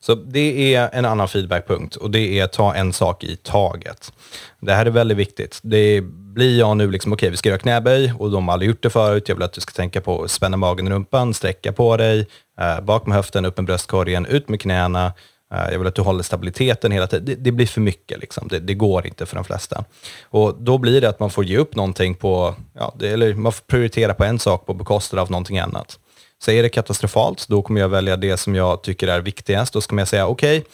Så 0.00 0.14
det 0.14 0.74
är 0.74 0.90
en 0.92 1.04
annan 1.04 1.28
feedbackpunkt 1.28 1.96
och 1.96 2.10
det 2.10 2.38
är 2.38 2.46
ta 2.46 2.74
en 2.74 2.92
sak 2.92 3.24
i 3.24 3.36
taget. 3.36 4.12
Det 4.60 4.74
här 4.74 4.86
är 4.86 4.90
väldigt 4.90 5.18
viktigt. 5.18 5.60
Det 5.62 6.02
blir 6.34 6.58
jag 6.58 6.76
nu 6.76 6.90
liksom, 6.90 7.12
okej 7.12 7.30
vi 7.30 7.36
ska 7.36 7.48
göra 7.48 7.58
knäböj 7.58 8.12
och 8.18 8.30
de 8.30 8.48
har 8.48 8.52
aldrig 8.52 8.68
gjort 8.68 8.82
det 8.82 8.90
förut. 8.90 9.28
Jag 9.28 9.36
vill 9.36 9.42
att 9.42 9.52
du 9.52 9.60
ska 9.60 9.72
tänka 9.72 10.00
på 10.00 10.22
att 10.22 10.30
spänna 10.30 10.56
magen 10.56 10.86
i 10.86 10.90
rumpan, 10.90 11.34
sträcka 11.34 11.72
på 11.72 11.96
dig, 11.96 12.26
eh, 12.60 12.80
bak 12.80 13.06
med 13.06 13.16
höften, 13.16 13.44
upp 13.44 13.56
med 13.56 13.66
bröstkorgen, 13.66 14.26
ut 14.26 14.48
med 14.48 14.60
knäna. 14.60 15.12
Eh, 15.54 15.72
jag 15.72 15.78
vill 15.78 15.88
att 15.88 15.94
du 15.94 16.02
håller 16.02 16.22
stabiliteten 16.22 16.92
hela 16.92 17.06
tiden. 17.06 17.24
Det, 17.24 17.34
det 17.34 17.52
blir 17.52 17.66
för 17.66 17.80
mycket, 17.80 18.20
liksom. 18.20 18.48
det, 18.48 18.58
det 18.58 18.74
går 18.74 19.06
inte 19.06 19.26
för 19.26 19.36
de 19.36 19.44
flesta. 19.44 19.84
Och 20.24 20.54
då 20.58 20.78
blir 20.78 21.00
det 21.00 21.08
att 21.08 21.20
man 21.20 21.30
får 21.30 21.44
ge 21.44 21.56
upp 21.56 21.74
någonting 21.74 22.14
på, 22.14 22.54
ja, 22.74 22.94
det, 22.98 23.08
eller 23.08 23.34
man 23.34 23.52
får 23.52 23.62
prioritera 23.62 24.14
på 24.14 24.24
en 24.24 24.38
sak 24.38 24.66
på 24.66 24.74
bekostnad 24.74 25.22
av 25.22 25.30
någonting 25.30 25.58
annat. 25.58 25.98
Så 26.44 26.50
är 26.50 26.62
det 26.62 26.68
katastrofalt, 26.68 27.48
då 27.48 27.62
kommer 27.62 27.80
jag 27.80 27.88
välja 27.88 28.16
det 28.16 28.36
som 28.36 28.54
jag 28.54 28.82
tycker 28.82 29.08
är 29.08 29.20
viktigast. 29.20 29.72
Då 29.72 29.80
ska 29.80 29.96
jag 29.96 30.08
säga, 30.08 30.26
okej, 30.26 30.58
okay, 30.58 30.70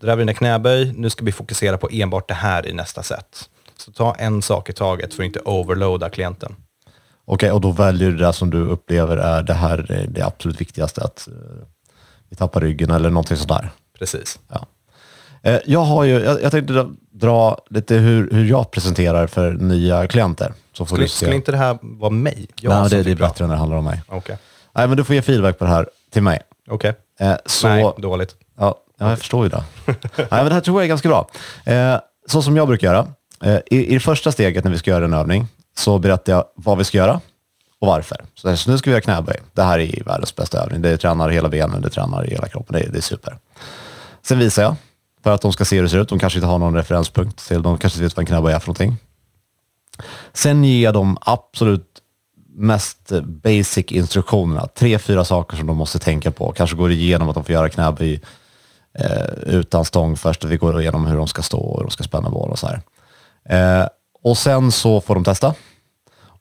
det 0.00 0.06
där 0.06 0.12
var 0.12 0.16
dina 0.16 0.34
knäböj, 0.34 0.92
nu 0.96 1.10
ska 1.10 1.24
vi 1.24 1.32
fokusera 1.32 1.78
på 1.78 1.88
enbart 1.92 2.28
det 2.28 2.34
här 2.34 2.66
i 2.66 2.72
nästa 2.72 3.02
set. 3.02 3.48
Så 3.84 3.92
ta 3.92 4.14
en 4.14 4.42
sak 4.42 4.70
i 4.70 4.72
taget 4.72 5.14
för 5.14 5.22
att 5.22 5.26
inte 5.26 5.40
overloada 5.44 6.10
klienten. 6.10 6.54
Okej, 7.24 7.52
och 7.52 7.60
då 7.60 7.70
väljer 7.70 8.10
du 8.10 8.16
det 8.16 8.32
som 8.32 8.50
du 8.50 8.66
upplever 8.66 9.16
är 9.16 9.42
det 9.42 9.52
här 9.52 9.92
är 9.92 10.06
det 10.06 10.22
absolut 10.22 10.60
viktigaste. 10.60 11.02
Att 11.04 11.28
eh, 11.28 11.34
vi 12.28 12.36
tappar 12.36 12.60
ryggen 12.60 12.90
eller 12.90 13.10
någonting 13.10 13.36
sådär. 13.36 13.70
Precis. 13.98 14.38
Ja. 14.48 14.66
Eh, 15.42 15.60
jag, 15.64 15.80
har 15.80 16.04
ju, 16.04 16.12
jag, 16.12 16.42
jag 16.42 16.52
tänkte 16.52 16.86
dra, 17.12 17.58
lite 17.70 17.94
hur, 17.94 18.30
hur 18.30 18.44
jag 18.44 18.70
presenterar 18.70 19.26
för 19.26 19.52
nya 19.52 20.06
klienter. 20.06 20.52
Så 20.72 20.86
får 20.86 20.96
Skulle, 20.96 21.08
skulle 21.08 21.34
inte 21.34 21.52
det 21.52 21.58
här 21.58 21.78
vara 21.82 22.10
mig? 22.10 22.48
Jag 22.60 22.70
Nej, 22.70 22.90
det, 22.90 23.02
det 23.02 23.10
är 23.10 23.16
bättre 23.16 23.46
när 23.46 23.54
det 23.54 23.58
handlar 23.58 23.76
om 23.76 23.84
mig. 23.84 24.02
Okej. 24.08 24.38
Nej, 24.72 24.88
men 24.88 24.96
du 24.96 25.04
får 25.04 25.14
ge 25.14 25.22
feedback 25.22 25.58
på 25.58 25.64
det 25.64 25.70
här 25.70 25.88
till 26.12 26.22
mig. 26.22 26.40
Okej. 26.68 26.94
Eh, 27.20 27.34
så, 27.46 27.68
Nej, 27.68 27.92
dåligt. 27.98 28.36
Ja, 28.58 28.74
ja, 28.98 29.08
jag 29.10 29.18
förstår 29.18 29.44
ju 29.44 29.48
det. 29.48 29.64
Nej, 30.16 30.26
men 30.30 30.44
det 30.46 30.54
här 30.54 30.60
tror 30.60 30.80
jag 30.80 30.84
är 30.84 30.88
ganska 30.88 31.08
bra. 31.08 31.28
Eh, 31.64 31.96
så 32.26 32.42
som 32.42 32.56
jag 32.56 32.68
brukar 32.68 32.86
göra. 32.86 33.08
Eh, 33.44 33.58
I, 33.70 33.86
I 33.90 33.94
det 33.94 34.00
första 34.00 34.32
steget 34.32 34.64
när 34.64 34.70
vi 34.70 34.78
ska 34.78 34.90
göra 34.90 35.04
en 35.04 35.14
övning 35.14 35.46
så 35.76 35.98
berättar 35.98 36.32
jag 36.32 36.44
vad 36.54 36.78
vi 36.78 36.84
ska 36.84 36.98
göra 36.98 37.20
och 37.80 37.86
varför. 37.86 38.24
Så, 38.34 38.56
så 38.56 38.70
nu 38.70 38.78
ska 38.78 38.90
vi 38.90 38.92
göra 38.92 39.00
knäböj. 39.00 39.36
Det 39.52 39.62
här 39.62 39.78
är 39.78 40.02
världens 40.04 40.36
bästa 40.36 40.62
övning. 40.62 40.82
Det 40.82 40.96
tränar 40.96 41.28
hela 41.28 41.48
benen, 41.48 41.82
det 41.82 41.90
tränar 41.90 42.24
hela 42.24 42.48
kroppen. 42.48 42.72
Det, 42.72 42.80
är- 42.80 42.88
det 42.92 42.98
är 42.98 43.02
super. 43.02 43.38
Sen 44.22 44.38
visar 44.38 44.62
jag 44.62 44.74
för 45.22 45.30
att 45.30 45.40
de 45.40 45.52
ska 45.52 45.64
se 45.64 45.76
hur 45.76 45.82
det 45.82 45.88
ser 45.88 45.98
ut. 45.98 46.08
De 46.08 46.18
kanske 46.18 46.38
inte 46.38 46.46
har 46.46 46.58
någon 46.58 46.74
referenspunkt 46.76 47.48
till. 47.48 47.62
De 47.62 47.78
kanske 47.78 47.96
inte 47.96 48.04
vet 48.04 48.16
vad 48.16 48.22
en 48.22 48.26
knäböj 48.26 48.52
är 48.54 48.58
för 48.58 48.66
någonting. 48.68 48.96
Sen 50.32 50.64
ger 50.64 50.84
jag 50.84 50.94
dem 50.94 51.18
absolut 51.20 51.86
mest 52.56 53.12
basic 53.24 53.84
instruktionerna. 53.92 54.66
Tre, 54.66 54.98
fyra 54.98 55.24
saker 55.24 55.56
som 55.56 55.66
de 55.66 55.76
måste 55.76 55.98
tänka 55.98 56.30
på. 56.30 56.52
Kanske 56.52 56.76
går 56.76 56.90
igenom 56.92 57.28
att 57.28 57.34
de 57.34 57.44
får 57.44 57.52
göra 57.52 57.68
knäböj 57.68 58.20
eh, 58.98 59.24
utan 59.46 59.84
stång 59.84 60.16
först. 60.16 60.44
Vi 60.44 60.56
går 60.56 60.80
igenom 60.80 61.06
hur 61.06 61.16
de 61.16 61.28
ska 61.28 61.42
stå 61.42 61.58
och 61.58 61.76
hur 61.78 61.84
de 61.84 61.90
ska 61.90 62.04
spänna 62.04 62.30
boll 62.30 62.50
och 62.50 62.58
så 62.58 62.66
här. 62.66 62.80
Eh, 63.48 63.86
och 64.22 64.38
sen 64.38 64.72
så 64.72 65.00
får 65.00 65.14
de 65.14 65.24
testa. 65.24 65.54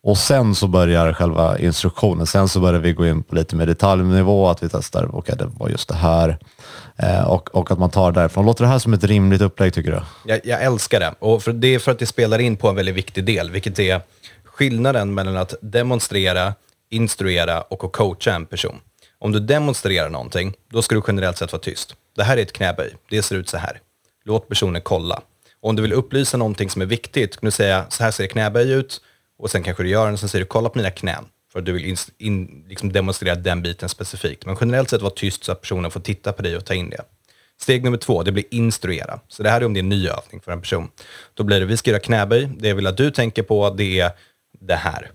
Och 0.02 0.18
sen 0.18 0.56
så 0.56 0.68
börjar 0.68 1.14
själva 1.14 1.60
instruktionen. 1.60 2.26
Sen 2.28 2.48
så 2.48 2.60
börjar 2.60 2.80
vi 2.80 2.94
gå 2.94 3.08
in 3.08 3.24
på 3.24 3.36
lite 3.36 3.56
mer 3.56 3.66
detaljnivå, 3.66 4.50
att 4.50 4.64
vi 4.64 4.70
testar, 4.70 5.16
okej 5.16 5.36
det 5.38 5.46
var 5.46 5.70
just 5.70 5.90
det 5.90 5.96
här. 5.96 6.38
Eh, 6.98 7.24
och, 7.24 7.56
och 7.56 7.72
att 7.72 7.80
man 7.80 7.90
tar 7.90 8.12
det 8.12 8.20
därifrån. 8.20 8.46
Låter 8.46 8.64
det 8.64 8.70
här 8.70 8.80
som 8.80 8.94
ett 8.94 9.04
rimligt 9.04 9.42
upplägg 9.42 9.74
tycker 9.74 9.92
du? 9.92 10.02
Jag, 10.26 10.40
jag 10.44 10.64
älskar 10.64 11.00
det. 11.00 11.14
Och 11.20 11.44
för 11.44 11.54
det 11.54 11.76
är 11.76 11.80
för 11.80 11.92
att 11.92 12.00
det 12.00 12.06
spelar 12.06 12.40
in 12.40 12.58
på 12.58 12.70
en 12.70 12.76
väldigt 12.76 12.96
viktig 12.96 13.26
del, 13.26 13.52
vilket 13.52 13.80
är 13.80 14.02
skillnaden 14.44 15.14
mellan 15.14 15.38
att 15.38 15.54
demonstrera, 15.62 16.54
instruera 16.90 17.62
och 17.62 17.84
att 17.84 17.92
coacha 17.92 18.34
en 18.34 18.46
person. 18.46 18.76
Om 19.20 19.32
du 19.32 19.40
demonstrerar 19.40 20.10
någonting, 20.10 20.54
då 20.72 20.82
ska 20.82 20.96
du 20.96 21.02
generellt 21.08 21.38
sett 21.38 21.52
vara 21.52 21.62
tyst. 21.62 21.96
Det 22.16 22.24
här 22.24 22.38
är 22.38 22.42
ett 22.42 22.54
knäböj, 22.54 22.96
det 23.10 23.22
ser 23.22 23.36
ut 23.36 23.50
så 23.50 23.58
här. 23.58 23.80
Låt 24.26 24.50
personen 24.50 24.82
kolla. 24.82 25.22
Och 25.64 25.70
om 25.70 25.76
du 25.76 25.82
vill 25.82 25.94
upplysa 25.94 26.38
någonting 26.38 26.70
som 26.70 26.82
är 26.82 26.86
viktigt, 26.86 27.38
kan 27.38 27.48
du 27.48 27.52
säga 27.52 27.86
så 27.90 28.04
här 28.04 28.12
ser 28.12 28.28
knäböj 28.28 28.72
ut 28.72 29.02
och 29.38 29.52
sen 29.52 29.64
kanske 29.64 29.84
du 29.84 29.90
gör 29.90 30.06
den 30.06 30.14
och 30.14 30.20
sen 30.20 30.30
säger 30.30 30.46
du 30.46 30.48
kolla 30.48 30.70
på 30.70 30.78
mina 30.78 30.92
knän. 30.92 31.26
För 31.52 31.60
att 31.60 31.66
du 31.66 31.72
vill 31.72 31.86
in, 31.86 31.98
in, 32.18 32.66
liksom 32.70 32.92
demonstrera 32.92 33.36
den 33.36 33.62
biten 33.62 33.90
specifikt. 33.90 34.46
Men 34.46 34.58
generellt 34.60 34.90
sett 34.90 35.02
var 35.02 35.10
tyst 35.10 35.44
så 35.44 35.52
att 35.52 35.62
personen 35.62 35.92
får 35.92 36.00
titta 36.00 36.34
på 36.34 36.42
dig 36.42 36.58
och 36.58 36.66
ta 36.66 36.74
in 36.74 36.90
det. 36.90 37.02
Steg 37.62 37.84
nummer 37.84 37.98
två, 37.98 38.24
det 38.24 38.32
blir 38.32 38.46
instruera. 38.52 39.20
Så 39.28 39.44
det 39.44 39.50
här 39.50 39.62
är 39.62 39.66
om 39.66 39.74
det 39.74 39.80
är 39.80 39.84
en 39.84 39.90
ny 39.90 40.08
övning 40.08 40.42
för 40.42 40.52
en 40.52 40.62
person. 40.62 40.90
Då 41.34 41.44
blir 41.44 41.60
det, 41.60 41.66
vi 41.66 41.78
ska 41.78 41.92
göra 41.92 42.00
knäböj. 42.00 42.50
Det 42.58 42.68
jag 42.68 42.76
vill 42.76 42.88
att 42.88 42.98
du 42.98 43.12
tänker 43.12 43.44
på, 43.44 43.70
det 43.70 44.00
är 44.00 44.12
det 44.60 44.76
här. 44.76 45.12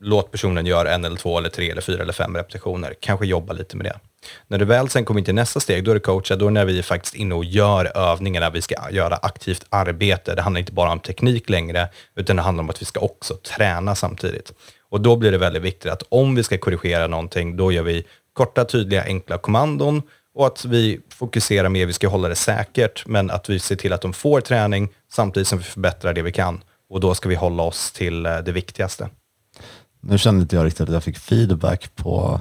Låt 0.00 0.30
personen 0.30 0.66
göra 0.66 0.94
en 0.94 1.04
eller 1.04 1.16
två 1.16 1.38
eller 1.38 1.48
tre 1.48 1.70
eller 1.70 1.82
fyra 1.82 2.02
eller 2.02 2.12
fem 2.12 2.36
repetitioner. 2.36 2.94
Kanske 3.00 3.26
jobba 3.26 3.52
lite 3.52 3.76
med 3.76 3.86
det. 3.86 3.98
När 4.46 4.58
du 4.58 4.64
väl 4.64 4.88
sen 4.88 5.04
kommer 5.04 5.20
in 5.20 5.24
till 5.24 5.34
nästa 5.34 5.60
steg, 5.60 5.84
då 5.84 5.90
är 5.90 5.94
det 5.94 6.00
coacha, 6.00 6.36
då 6.36 6.46
är 6.46 6.50
det 6.50 6.54
när 6.54 6.64
vi 6.64 6.78
är 6.78 6.82
faktiskt 6.82 7.14
inne 7.14 7.34
och 7.34 7.44
gör 7.44 7.96
övningarna, 7.96 8.50
vi 8.50 8.62
ska 8.62 8.74
göra 8.90 9.16
aktivt 9.16 9.66
arbete. 9.68 10.34
Det 10.34 10.42
handlar 10.42 10.58
inte 10.58 10.72
bara 10.72 10.92
om 10.92 11.00
teknik 11.00 11.50
längre, 11.50 11.88
utan 12.16 12.36
det 12.36 12.42
handlar 12.42 12.64
om 12.64 12.70
att 12.70 12.82
vi 12.82 12.86
ska 12.86 13.00
också 13.00 13.34
träna 13.34 13.94
samtidigt. 13.94 14.52
Och 14.88 15.00
då 15.00 15.16
blir 15.16 15.32
det 15.32 15.38
väldigt 15.38 15.62
viktigt 15.62 15.92
att 15.92 16.02
om 16.08 16.34
vi 16.34 16.42
ska 16.42 16.58
korrigera 16.58 17.06
någonting, 17.06 17.56
då 17.56 17.72
gör 17.72 17.82
vi 17.82 18.04
korta, 18.32 18.64
tydliga, 18.64 19.04
enkla 19.04 19.38
kommandon 19.38 20.02
och 20.34 20.46
att 20.46 20.64
vi 20.64 21.00
fokuserar 21.08 21.68
mer, 21.68 21.86
vi 21.86 21.92
ska 21.92 22.08
hålla 22.08 22.28
det 22.28 22.34
säkert, 22.34 23.06
men 23.06 23.30
att 23.30 23.50
vi 23.50 23.58
ser 23.58 23.76
till 23.76 23.92
att 23.92 24.00
de 24.00 24.12
får 24.12 24.40
träning 24.40 24.88
samtidigt 25.12 25.48
som 25.48 25.58
vi 25.58 25.64
förbättrar 25.64 26.12
det 26.12 26.22
vi 26.22 26.32
kan. 26.32 26.60
Och 26.90 27.00
då 27.00 27.14
ska 27.14 27.28
vi 27.28 27.34
hålla 27.34 27.62
oss 27.62 27.92
till 27.92 28.26
eh, 28.26 28.38
det 28.38 28.52
viktigaste. 28.52 29.08
Nu 30.00 30.18
kände 30.18 30.42
inte 30.42 30.56
jag 30.56 30.66
riktigt 30.66 30.88
att 30.88 30.94
jag 30.94 31.04
fick 31.04 31.18
feedback 31.18 31.94
på 31.94 32.40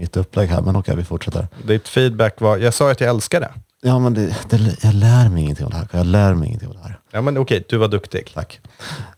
mitt 0.00 0.16
upplägg 0.16 0.48
här, 0.48 0.62
men 0.62 0.76
okej, 0.76 0.96
vi 0.96 1.04
fortsätter. 1.04 1.48
Ditt 1.64 1.88
feedback 1.88 2.40
var, 2.40 2.56
jag 2.56 2.74
sa 2.74 2.90
att 2.90 3.00
jag 3.00 3.10
älskar 3.10 3.40
det. 3.40 3.50
Ja, 3.82 3.98
men 3.98 4.14
det, 4.14 4.36
det, 4.50 4.76
jag 4.82 4.94
lär 4.94 5.28
mig 5.28 5.42
ingenting 5.42 5.64
av 5.66 5.70
det 5.70 5.76
här. 5.76 5.88
Jag 5.92 6.06
lär 6.06 6.34
mig 6.34 6.48
ingenting 6.48 6.68
av 6.68 6.74
det 6.74 6.80
här. 6.80 6.98
Ja 7.10 7.20
men 7.20 7.38
okej, 7.38 7.64
du 7.68 7.76
var 7.76 7.88
duktig. 7.88 8.30
Tack. 8.34 8.60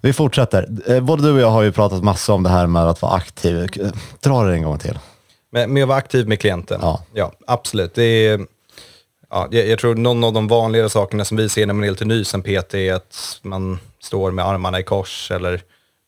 Vi 0.01 0.13
fortsätter. 0.13 0.69
Eh, 0.87 1.01
Både 1.01 1.23
du 1.23 1.33
och 1.33 1.41
jag 1.41 1.51
har 1.51 1.63
ju 1.63 1.73
pratat 1.73 2.03
massa 2.05 2.33
om 2.33 2.43
det 2.43 2.49
här 2.49 2.67
med 2.67 2.83
att 2.83 3.03
vara 3.03 3.13
aktiv. 3.13 3.69
Dra 4.21 4.45
det 4.45 4.55
en 4.55 4.63
gång 4.63 4.79
till. 4.79 4.99
Men 5.51 5.73
med 5.73 5.83
att 5.83 5.89
vara 5.89 5.99
aktiv 5.99 6.29
med 6.29 6.41
klienten? 6.41 6.79
Ja. 6.83 7.05
ja 7.13 7.33
absolut. 7.47 7.95
Det 7.95 8.03
är, 8.05 8.47
ja, 9.31 9.49
jag, 9.51 9.67
jag 9.67 9.79
tror 9.79 9.95
någon 9.95 10.25
av 10.25 10.33
de 10.33 10.49
vanligare 10.49 10.91
sakerna 10.91 11.25
som 11.25 11.37
vi 11.37 11.49
ser 11.49 11.67
när 11.67 11.75
man 11.75 11.85
är 11.85 11.91
lite 11.91 12.05
ny 12.05 12.25
som 12.25 12.43
PT 12.43 12.75
är 12.75 12.95
att 12.95 13.41
man 13.43 13.79
står 14.03 14.31
med 14.31 14.47
armarna 14.47 14.81
i 14.81 14.83
kors 14.83 15.31
eller 15.31 15.63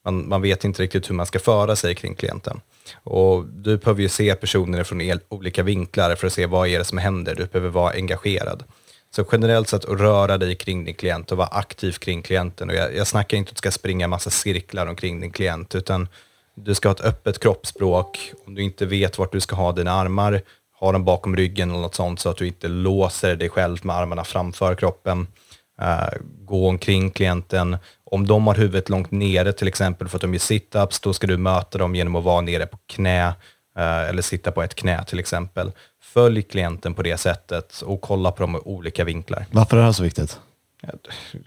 man, 0.05 0.29
man 0.29 0.43
vet 0.43 0.65
inte 0.65 0.83
riktigt 0.83 1.11
hur 1.11 1.15
man 1.15 1.27
ska 1.27 1.39
föra 1.39 1.77
sig 1.77 1.95
kring 1.95 2.15
klienten. 2.15 2.61
Och 3.03 3.45
du 3.45 3.77
behöver 3.77 4.03
ju 4.03 4.09
se 4.09 4.35
personer 4.35 4.85
från 4.85 5.01
olika 5.29 5.63
vinklar 5.63 6.15
för 6.15 6.27
att 6.27 6.33
se 6.33 6.47
vad 6.47 6.69
är 6.69 6.79
det 6.79 6.85
som 6.85 6.99
händer. 6.99 7.35
Du 7.35 7.47
behöver 7.47 7.71
vara 7.71 7.93
engagerad. 7.93 8.65
Så 9.17 9.25
generellt 9.33 9.69
sett 9.69 9.85
att 9.85 10.01
röra 10.01 10.39
dig 10.39 10.55
kring 10.55 10.85
din 10.85 10.95
klient 10.95 11.33
och 11.33 11.39
vara 11.39 11.49
aktiv 11.49 11.93
kring 11.93 12.23
klienten. 12.23 12.71
Och 12.71 12.75
jag, 12.75 12.97
jag 12.97 13.07
snackar 13.07 13.37
inte 13.37 13.49
att 13.49 13.57
du 13.57 13.59
ska 13.59 13.71
springa 13.71 14.09
massa 14.09 14.31
cirklar 14.31 14.87
omkring 14.87 15.21
din 15.21 15.31
klient, 15.31 15.75
utan 15.75 16.09
du 16.55 16.75
ska 16.75 16.89
ha 16.89 16.95
ett 16.95 17.01
öppet 17.01 17.39
kroppsspråk. 17.39 18.33
Om 18.47 18.55
du 18.55 18.63
inte 18.63 18.87
vet 18.87 19.19
vart 19.19 19.33
du 19.33 19.41
ska 19.41 19.57
ha 19.57 19.73
dina 19.73 19.93
armar, 19.93 20.43
ha 20.81 20.93
dem 20.93 21.05
bakom 21.05 21.37
ryggen 21.37 21.71
eller 21.71 21.81
något 21.81 21.95
sånt 21.95 22.21
så 22.21 22.29
att 22.29 22.37
du 22.37 22.47
inte 22.47 22.69
låser 22.69 23.37
dig 23.37 23.49
själv 23.49 23.87
med 23.87 23.97
armarna 23.97 24.25
framför 24.25 24.75
kroppen. 24.75 25.27
Eh, 25.81 26.09
gå 26.45 26.69
omkring 26.69 27.11
klienten. 27.11 27.77
Om 28.05 28.27
de 28.27 28.47
har 28.47 28.55
huvudet 28.55 28.89
långt 28.89 29.11
nere 29.11 29.53
till 29.53 29.69
exempel 29.69 30.09
för 30.09 30.17
att 30.17 30.23
de 30.23 30.35
gör 30.35 30.39
sit-ups, 30.39 31.01
då 31.03 31.13
ska 31.13 31.27
du 31.27 31.37
möta 31.37 31.79
dem 31.79 31.95
genom 31.95 32.17
att 32.17 32.25
vara 32.25 32.41
nere 32.41 32.67
på 32.67 32.79
knä 32.87 33.27
eh, 33.79 34.09
eller 34.09 34.23
sitta 34.23 34.53
på 34.53 34.63
ett 34.63 34.75
knä 34.75 35.05
till 35.05 35.19
exempel. 35.19 35.73
Följ 36.03 36.43
klienten 36.43 36.95
på 36.95 37.03
det 37.03 37.17
sättet 37.17 37.81
och 37.81 38.01
kolla 38.01 38.31
på 38.33 38.43
dem 38.43 38.57
i 38.57 38.59
olika 38.65 39.05
vinklar. 39.05 39.47
Varför 39.51 39.77
är 39.77 39.81
det 39.81 39.87
här 39.87 39.93
så 39.93 40.03
viktigt? 40.03 40.41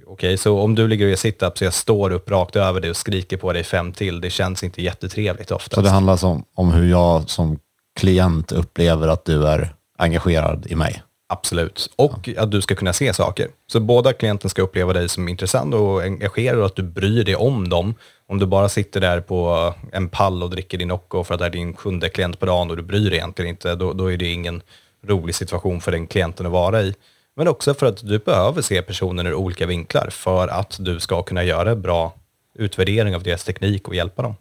Okej, 0.05 0.37
så 0.37 0.59
om 0.59 0.75
du 0.75 0.87
ligger 0.87 1.05
och 1.05 1.09
gör 1.09 1.17
sit-ups 1.17 1.57
så 1.57 1.63
jag 1.63 1.73
står 1.73 2.11
upp 2.11 2.31
rakt 2.31 2.55
över 2.55 2.81
dig 2.81 2.89
och 2.89 2.97
skriker 2.97 3.37
på 3.37 3.53
dig 3.53 3.63
fem 3.63 3.93
till, 3.93 4.21
det 4.21 4.29
känns 4.29 4.63
inte 4.63 4.81
jättetrevligt 4.81 5.51
oftast. 5.51 5.75
Så 5.75 5.81
det 5.81 5.89
handlar 5.89 6.13
alltså 6.13 6.27
om, 6.27 6.43
om 6.55 6.71
hur 6.71 6.89
jag 6.89 7.29
som 7.29 7.59
klient 7.99 8.51
upplever 8.51 9.07
att 9.07 9.25
du 9.25 9.47
är 9.47 9.73
engagerad 9.97 10.67
i 10.69 10.75
mig. 10.75 11.03
Absolut. 11.29 11.89
Och 11.95 12.29
att 12.37 12.51
du 12.51 12.61
ska 12.61 12.75
kunna 12.75 12.93
se 12.93 13.13
saker. 13.13 13.47
Så 13.71 13.79
båda 13.79 14.13
klienten 14.13 14.49
ska 14.49 14.61
uppleva 14.61 14.93
dig 14.93 15.09
som 15.09 15.29
intressant 15.29 15.73
och 15.73 16.01
engagerad 16.01 16.59
och 16.59 16.65
att 16.65 16.75
du 16.75 16.83
bryr 16.83 17.23
dig 17.23 17.35
om 17.35 17.69
dem. 17.69 17.95
Om 18.27 18.39
du 18.39 18.45
bara 18.45 18.69
sitter 18.69 19.01
där 19.01 19.21
på 19.21 19.73
en 19.91 20.09
pall 20.09 20.43
och 20.43 20.49
dricker 20.49 20.77
din 20.77 20.87
Nocco 20.87 21.23
för 21.23 21.33
att 21.33 21.39
det 21.39 21.45
är 21.45 21.49
din 21.49 21.73
sjunde 21.73 22.09
klient 22.09 22.39
på 22.39 22.45
dagen 22.45 22.69
och 22.69 22.77
du 22.77 22.83
bryr 22.83 23.09
dig 23.09 23.17
egentligen 23.17 23.49
inte, 23.49 23.75
då, 23.75 23.93
då 23.93 24.11
är 24.11 24.17
det 24.17 24.27
ingen 24.27 24.61
rolig 25.07 25.35
situation 25.35 25.81
för 25.81 25.91
den 25.91 26.07
klienten 26.07 26.45
att 26.45 26.51
vara 26.51 26.81
i. 26.81 26.95
Men 27.35 27.47
också 27.47 27.73
för 27.73 27.85
att 27.85 28.07
du 28.07 28.19
behöver 28.19 28.61
se 28.61 28.81
personen 28.81 29.27
ur 29.27 29.33
olika 29.33 29.65
vinklar 29.65 30.09
för 30.11 30.47
att 30.47 30.77
du 30.79 30.99
ska 30.99 31.23
kunna 31.23 31.43
göra 31.43 31.75
bra 31.75 32.13
utvärdering 32.55 33.15
av 33.15 33.23
deras 33.23 33.43
teknik 33.43 33.87
och 33.87 33.95
hjälpa 33.95 34.21
dem. 34.21 34.35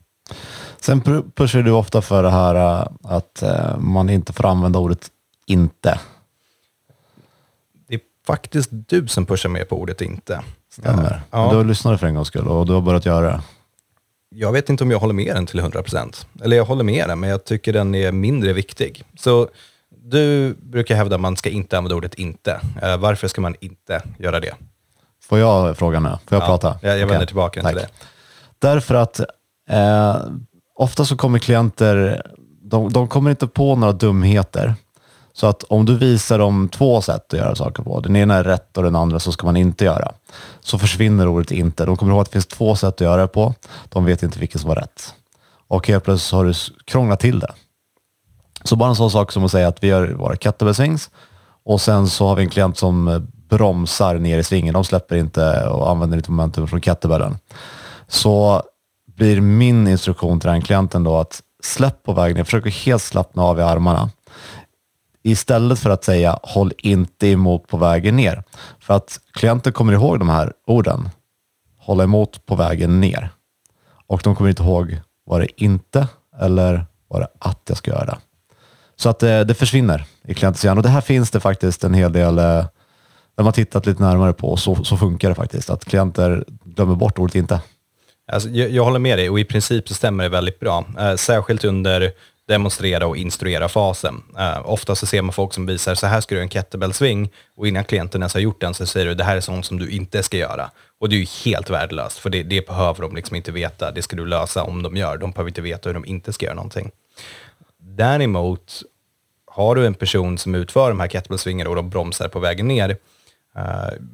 Sen 0.80 1.02
pu- 1.02 1.30
pushar 1.34 1.62
du 1.62 1.70
ofta 1.70 2.02
för 2.02 2.22
det 2.22 2.30
här 2.30 2.54
äh, 2.54 2.86
att 3.02 3.42
äh, 3.42 3.78
man 3.78 4.10
inte 4.10 4.32
får 4.32 4.46
använda 4.46 4.78
ordet 4.78 5.10
inte. 5.46 6.00
Faktiskt 8.26 8.68
du 8.72 9.06
som 9.08 9.26
pushar 9.26 9.48
med 9.48 9.68
på 9.68 9.80
ordet 9.80 10.00
inte. 10.00 10.40
Stämmer. 10.72 11.22
Ja. 11.30 11.50
Du 11.50 11.56
har 11.56 11.64
lyssnat 11.64 12.00
för 12.00 12.06
en 12.06 12.14
gångs 12.14 12.28
skull 12.28 12.48
och 12.48 12.66
du 12.66 12.72
har 12.72 12.80
börjat 12.80 13.06
göra 13.06 13.26
det. 13.26 13.40
Jag 14.34 14.52
vet 14.52 14.70
inte 14.70 14.84
om 14.84 14.90
jag 14.90 14.98
håller 14.98 15.14
med 15.14 15.34
den 15.36 15.46
till 15.46 15.60
100%. 15.60 16.26
Eller 16.42 16.56
jag 16.56 16.64
håller 16.64 16.84
med 16.84 17.08
den, 17.08 17.20
men 17.20 17.30
jag 17.30 17.44
tycker 17.44 17.72
den 17.72 17.94
är 17.94 18.12
mindre 18.12 18.52
viktig. 18.52 19.04
Så 19.18 19.48
du 20.04 20.54
brukar 20.62 20.94
hävda 20.96 21.14
att 21.14 21.20
man 21.20 21.36
ska 21.36 21.50
inte 21.50 21.78
använda 21.78 21.96
ordet 21.96 22.14
inte. 22.14 22.60
Eh, 22.82 22.96
varför 22.96 23.28
ska 23.28 23.40
man 23.40 23.54
inte 23.60 24.02
göra 24.18 24.40
det? 24.40 24.54
Får 25.24 25.38
jag 25.38 25.76
fråga 25.76 26.00
nu? 26.00 26.08
Får 26.08 26.18
jag 26.38 26.42
Ja, 26.42 26.46
prata? 26.46 26.78
jag- 26.82 26.92
jag 26.92 26.98
vänder 26.98 27.16
Okej. 27.16 27.26
tillbaka 27.26 27.60
till 27.62 27.62
Tack. 27.62 27.74
det. 27.74 27.88
Därför 28.58 28.94
att 28.94 29.20
eh, 29.70 30.16
ofta 30.74 31.04
så 31.04 31.16
kommer 31.16 31.38
klienter, 31.38 32.22
de, 32.62 32.92
de 32.92 33.08
kommer 33.08 33.30
inte 33.30 33.46
på 33.46 33.76
några 33.76 33.92
dumheter. 33.92 34.74
Så 35.36 35.46
att 35.46 35.62
om 35.62 35.84
du 35.86 35.96
visar 35.96 36.38
dem 36.38 36.68
två 36.68 37.02
sätt 37.02 37.32
att 37.32 37.38
göra 37.38 37.54
saker 37.54 37.82
på, 37.82 38.00
den 38.00 38.16
ena 38.16 38.34
är 38.34 38.44
rätt 38.44 38.76
och 38.76 38.82
den 38.82 38.96
andra 38.96 39.18
så 39.18 39.32
ska 39.32 39.46
man 39.46 39.56
inte 39.56 39.84
göra, 39.84 40.12
så 40.60 40.78
försvinner 40.78 41.28
ordet 41.28 41.50
inte. 41.50 41.84
De 41.84 41.96
kommer 41.96 42.12
ihåg 42.12 42.20
att 42.20 42.26
det 42.26 42.32
finns 42.32 42.46
två 42.46 42.76
sätt 42.76 42.94
att 42.94 43.00
göra 43.00 43.20
det 43.20 43.28
på, 43.28 43.54
de 43.88 44.04
vet 44.04 44.22
inte 44.22 44.38
vilket 44.38 44.60
som 44.60 44.68
var 44.68 44.76
rätt. 44.76 45.14
Och 45.68 45.88
helt 45.88 46.04
plötsligt 46.04 46.28
så 46.28 46.36
har 46.36 46.44
du 46.44 46.54
krånglat 46.84 47.20
till 47.20 47.40
det. 47.40 47.52
Så 48.64 48.76
bara 48.76 48.88
en 48.88 48.96
sån 48.96 49.10
sak 49.10 49.32
som 49.32 49.44
att 49.44 49.50
säga 49.50 49.68
att 49.68 49.84
vi 49.84 49.88
gör 49.88 50.12
våra 50.12 50.36
kettlebell 50.36 50.74
swings 50.74 51.10
och 51.64 51.80
sen 51.80 52.08
så 52.08 52.26
har 52.26 52.36
vi 52.36 52.42
en 52.42 52.50
klient 52.50 52.78
som 52.78 53.08
eh, 53.08 53.18
bromsar 53.48 54.18
ner 54.18 54.38
i 54.38 54.44
svingen. 54.44 54.74
De 54.74 54.84
släpper 54.84 55.16
inte 55.16 55.68
och 55.68 55.90
använder 55.90 56.16
inte 56.16 56.30
momentum 56.30 56.68
från 56.68 56.80
kettlebellen. 56.80 57.38
Så 58.08 58.62
blir 59.16 59.40
min 59.40 59.88
instruktion 59.88 60.40
till 60.40 60.50
den 60.50 60.62
klienten 60.62 61.04
då 61.04 61.16
att 61.16 61.42
släpp 61.62 62.02
på 62.02 62.12
vägen 62.12 62.36
ner, 62.36 62.44
försök 62.44 62.66
att 62.66 62.72
helt 62.72 63.02
slappna 63.02 63.42
av 63.42 63.58
i 63.58 63.62
armarna. 63.62 64.10
Istället 65.26 65.78
för 65.78 65.90
att 65.90 66.04
säga 66.04 66.38
håll 66.42 66.72
inte 66.78 67.28
emot 67.28 67.68
på 67.68 67.76
vägen 67.76 68.16
ner. 68.16 68.42
För 68.80 68.94
att 68.94 69.20
klienter 69.32 69.70
kommer 69.70 69.92
ihåg 69.92 70.18
de 70.18 70.28
här 70.28 70.52
orden. 70.66 71.08
Hålla 71.78 72.04
emot 72.04 72.46
på 72.46 72.56
vägen 72.56 73.00
ner. 73.00 73.30
Och 74.06 74.20
de 74.24 74.36
kommer 74.36 74.50
inte 74.50 74.62
ihåg 74.62 75.00
vad 75.24 75.40
det 75.40 75.62
inte 75.62 76.08
eller 76.40 76.86
vad 77.08 77.20
det 77.20 77.28
att 77.38 77.60
jag 77.68 77.76
ska 77.76 77.90
göra. 77.90 78.18
Så 78.96 79.08
att 79.08 79.18
det, 79.18 79.44
det 79.44 79.54
försvinner 79.54 80.04
i 80.24 80.34
klientens 80.34 80.64
hjärna. 80.64 80.78
Och 80.78 80.82
det 80.82 80.88
här 80.88 81.00
finns 81.00 81.30
det 81.30 81.40
faktiskt 81.40 81.84
en 81.84 81.94
hel 81.94 82.12
del 82.12 82.38
eh, 82.38 82.66
när 83.36 83.44
man 83.44 83.52
tittat 83.52 83.86
lite 83.86 84.02
närmare 84.02 84.32
på. 84.32 84.48
och 84.48 84.60
Så, 84.60 84.84
så 84.84 84.96
funkar 84.96 85.28
det 85.28 85.34
faktiskt. 85.34 85.70
Att 85.70 85.84
klienter 85.84 86.44
glömmer 86.64 86.94
bort 86.94 87.18
ordet 87.18 87.34
inte. 87.34 87.60
Alltså, 88.32 88.48
jag, 88.48 88.70
jag 88.70 88.84
håller 88.84 88.98
med 88.98 89.18
dig 89.18 89.30
och 89.30 89.40
i 89.40 89.44
princip 89.44 89.88
så 89.88 89.94
stämmer 89.94 90.24
det 90.24 90.30
väldigt 90.30 90.60
bra. 90.60 90.84
Eh, 90.98 91.14
särskilt 91.14 91.64
under 91.64 92.12
demonstrera 92.46 93.06
och 93.06 93.16
instruera-fasen. 93.16 94.22
Uh, 94.36 94.42
eh, 94.42 94.70
ofta 94.70 94.94
så 94.94 95.06
ser 95.06 95.22
man 95.22 95.32
folk 95.32 95.54
som 95.54 95.66
visar 95.66 95.94
så 95.94 96.06
här 96.06 96.20
ska 96.20 96.34
du 96.34 96.38
göra 96.38 96.42
en 96.42 96.50
kettlebell-swing 96.50 97.30
och 97.56 97.68
innan 97.68 97.84
klienten 97.84 98.22
ens 98.22 98.34
har 98.34 98.40
gjort 98.40 98.60
den 98.60 98.74
så 98.74 98.86
säger 98.86 99.06
du 99.06 99.14
det 99.14 99.24
här 99.24 99.36
är 99.36 99.40
sånt 99.40 99.66
som 99.66 99.78
du 99.78 99.90
inte 99.90 100.22
ska 100.22 100.36
göra. 100.36 100.70
Och 101.00 101.08
det 101.08 101.16
är 101.16 101.18
ju 101.18 101.26
helt 101.44 101.70
värdelöst 101.70 102.18
för 102.18 102.30
det, 102.30 102.42
det 102.42 102.66
behöver 102.66 103.02
de 103.02 103.14
liksom 103.16 103.36
inte 103.36 103.52
veta. 103.52 103.90
Det 103.90 104.02
ska 104.02 104.16
du 104.16 104.26
lösa 104.26 104.62
om 104.62 104.82
de 104.82 104.96
gör. 104.96 105.16
De 105.16 105.30
behöver 105.30 105.50
inte 105.50 105.60
veta 105.60 105.88
hur 105.88 105.94
de 105.94 106.04
inte 106.04 106.32
ska 106.32 106.46
göra 106.46 106.54
någonting. 106.54 106.90
Däremot 107.78 108.82
har 109.46 109.74
du 109.74 109.86
en 109.86 109.94
person 109.94 110.38
som 110.38 110.54
utför 110.54 110.88
de 110.88 111.00
här 111.00 111.08
kettlebell-swingarna 111.08 111.68
och 111.68 111.76
de 111.76 111.90
bromsar 111.90 112.28
på 112.28 112.38
vägen 112.38 112.68
ner. 112.68 112.90
uh, 112.90 114.06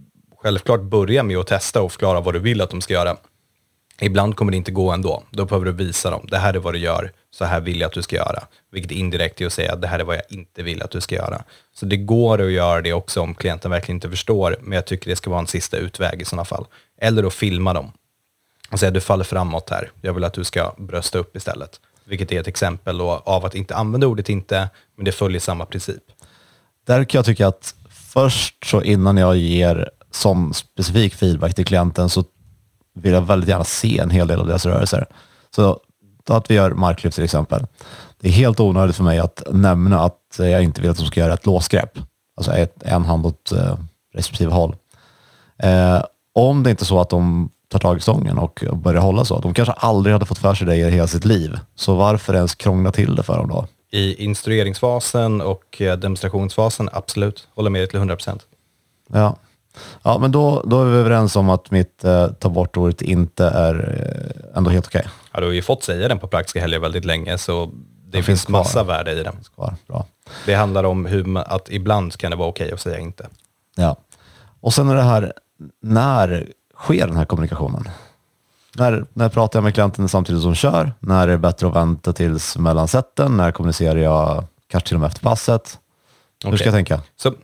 självklart 0.43 0.81
börja 0.81 1.23
med 1.23 1.37
att 1.37 1.47
testa 1.47 1.83
och 1.83 1.93
förklara 1.93 2.21
vad 2.21 2.35
du 2.35 2.39
vill 2.39 2.61
att 2.61 2.71
de 2.71 2.81
ska 2.81 2.95
göra. 2.95 3.17
Ibland 4.03 4.37
kommer 4.37 4.53
det 4.53 4.57
inte 4.57 4.73
gå 4.73 4.91
ändå. 4.91 5.23
Då 5.31 5.45
behöver 5.45 5.67
du 5.67 5.73
visa 5.73 6.11
dem. 6.11 6.27
Det 6.31 6.39
här 6.39 6.55
är 6.55 6.59
vad 6.59 6.75
du 6.75 6.79
gör. 6.79 7.13
Så 7.31 7.45
här 7.45 7.61
vill 7.61 7.81
jag 7.81 7.89
att 7.89 7.95
du 7.95 8.03
ska 8.03 8.17
göra. 8.17 8.43
Vilket 8.73 8.91
indirekt 8.91 9.41
är 9.41 9.47
att 9.47 9.53
säga 9.53 9.77
det 9.77 9.87
här 9.87 9.99
är 9.99 10.05
vad 10.05 10.17
jag 10.17 10.23
inte 10.29 10.63
vill 10.63 10.83
att 10.83 10.91
du 10.91 11.01
ska 11.01 11.15
göra. 11.15 11.43
Så 11.75 11.87
det 11.87 11.97
går 11.97 12.43
att 12.43 12.53
göra 12.53 12.83
det 12.83 12.93
också 12.93 13.21
om 13.21 13.35
klienten 13.35 13.71
verkligen 13.71 13.97
inte 13.97 14.11
förstår. 14.11 14.57
Men 14.61 14.73
jag 14.73 14.87
tycker 14.87 15.11
det 15.11 15.17
ska 15.17 15.31
vara 15.31 15.41
en 15.41 15.47
sista 15.47 15.77
utväg 15.77 16.23
i 16.23 16.25
sådana 16.25 16.45
fall. 16.45 16.67
Eller 17.01 17.25
att 17.25 17.35
filma 17.35 17.73
dem. 17.73 17.93
Och 18.71 18.81
säga 18.81 18.91
du 18.91 19.01
faller 19.01 19.25
framåt 19.25 19.71
här. 19.71 19.91
Jag 20.01 20.15
vill 20.15 20.25
att 20.25 20.35
du 20.35 20.45
ska 20.45 20.75
brösta 20.79 21.19
upp 21.19 21.37
istället. 21.37 21.81
Vilket 22.05 22.33
är 22.33 22.41
ett 22.41 22.49
exempel 22.49 22.99
då 22.99 23.11
av 23.11 23.45
att 23.45 23.55
inte 23.55 23.75
använda 23.75 24.07
ordet 24.07 24.29
inte, 24.29 24.69
men 24.97 25.05
det 25.05 25.13
följer 25.13 25.41
samma 25.41 25.67
princip. 25.67 26.03
Där 26.87 27.05
kan 27.05 27.19
jag 27.19 27.27
tycka 27.27 27.47
att 27.47 27.75
först 27.91 28.67
så 28.67 28.83
innan 28.83 29.17
jag 29.17 29.37
ger 29.37 29.91
som 30.11 30.55
specifik 30.55 31.15
feedback 31.15 31.55
till 31.55 31.67
klienten 31.67 32.09
så 32.09 32.25
vill 32.95 33.13
jag 33.13 33.21
väldigt 33.21 33.49
gärna 33.49 33.65
se 33.65 33.99
en 33.99 34.11
hel 34.11 34.27
del 34.27 34.41
av 34.41 34.47
deras 34.47 34.67
rörelser. 34.67 35.07
Så 35.55 35.81
att 36.29 36.51
vi 36.51 36.55
gör 36.55 36.71
marklyft 36.71 37.15
till 37.15 37.25
exempel. 37.25 37.67
Det 38.21 38.29
är 38.29 38.33
helt 38.33 38.61
onödigt 38.61 38.97
för 38.97 39.05
mig 39.05 39.19
att 39.19 39.43
nämna 39.51 40.01
att 40.01 40.19
jag 40.39 40.63
inte 40.63 40.81
vill 40.81 40.91
att 40.91 40.99
de 40.99 41.07
ska 41.07 41.21
göra 41.21 41.35
ett 41.35 41.47
låsgrepp. 41.47 41.99
Alltså 42.37 42.53
ett, 42.53 42.83
en 42.83 43.05
hand 43.05 43.27
åt 43.27 43.53
eh, 43.53 43.79
respektive 44.15 44.53
håll. 44.53 44.77
Eh, 45.59 46.05
om 46.35 46.63
det 46.63 46.71
inte 46.71 46.83
är 46.83 46.87
så 46.87 47.01
att 47.01 47.11
de 47.11 47.51
tar 47.69 47.79
tag 47.79 47.97
i 47.97 48.01
stången 48.01 48.39
och 48.39 48.65
börjar 48.73 49.01
hålla 49.01 49.25
så. 49.25 49.39
De 49.39 49.55
kanske 49.55 49.73
aldrig 49.73 50.13
hade 50.13 50.27
fått 50.27 50.39
för 50.39 50.55
sig 50.55 50.67
det 50.67 50.77
i 50.77 50.91
hela 50.91 51.07
sitt 51.07 51.25
liv. 51.25 51.59
Så 51.75 51.95
varför 51.95 52.35
ens 52.35 52.55
krångla 52.55 52.93
till 52.93 53.17
det 53.17 53.23
för 53.23 53.37
dem 53.37 53.49
då? 53.49 53.67
I 53.91 54.25
instrueringsfasen 54.25 55.41
och 55.41 55.83
eh, 55.83 55.99
demonstrationsfasen, 55.99 56.89
absolut. 56.93 57.49
Håller 57.55 57.71
med 57.71 57.81
dig 57.81 57.89
till 57.89 57.99
100%. 57.99 58.41
Ja, 59.13 59.37
ja 60.02 60.19
men 60.19 60.33
då, 60.33 60.62
då 60.67 60.83
är 60.83 60.87
vi 60.87 60.97
överens 60.97 61.37
om 61.37 61.50
att 61.50 61.71
mitt 61.71 62.05
eh, 62.05 62.26
ta 62.29 62.49
bort 62.49 62.76
ordet 62.76 63.02
inte 63.02 63.47
är 63.47 63.75
eh, 64.52 64.57
ändå 64.59 64.71
helt 64.71 64.87
okej. 64.87 65.07
Ja, 65.33 65.41
du 65.41 65.47
har 65.47 65.52
ju 65.52 65.62
fått 65.62 65.83
säga 65.83 66.09
den 66.09 66.19
på 66.19 66.26
praktiska 66.26 66.61
helger 66.61 66.79
väldigt 66.79 67.05
länge, 67.05 67.38
så 67.38 67.71
det 68.05 68.12
finns 68.12 68.26
finns 68.26 68.45
kvar. 68.45 68.59
massa 68.59 68.85
värde 68.85 69.12
i 69.12 69.23
den. 69.23 69.37
Kvar. 69.55 69.75
Bra. 69.87 70.07
Det 70.47 70.55
handlar 70.55 70.85
om 70.85 71.07
hur 71.07 71.25
man, 71.25 71.45
att 71.47 71.71
ibland 71.71 72.17
kan 72.17 72.31
det 72.31 72.37
vara 72.37 72.49
okej 72.49 72.73
att 72.73 72.81
säga 72.81 72.99
inte. 72.99 73.29
Ja. 73.76 73.97
Och 74.61 74.75
sen 74.75 74.88
är 74.88 74.95
det 74.95 75.02
här, 75.02 75.33
när 75.83 76.49
sker 76.76 77.07
den 77.07 77.17
här 77.17 77.25
kommunikationen? 77.25 77.88
När, 78.76 79.05
när 79.12 79.29
pratar 79.29 79.59
jag 79.59 79.64
med 79.64 79.75
klienten 79.75 80.09
samtidigt 80.09 80.43
som 80.43 80.55
kör? 80.55 80.93
När 81.00 81.29
är 81.29 81.33
det 81.33 81.38
bättre 81.38 81.67
att 81.67 81.76
vänta 81.76 82.12
tills 82.12 82.59
mellan 82.59 82.88
sätten? 82.88 83.37
När 83.37 83.52
kommunicerar 83.52 83.99
jag 83.99 84.45
kanske 84.69 84.88
till 84.88 84.97
och 84.97 85.00
med 85.00 85.07
efter 85.07 85.21
passet? 85.21 85.79
Hur 86.45 86.57
ska 86.57 86.67
jag 86.67 86.75
tänka? 86.75 87.00
Så 87.17 87.35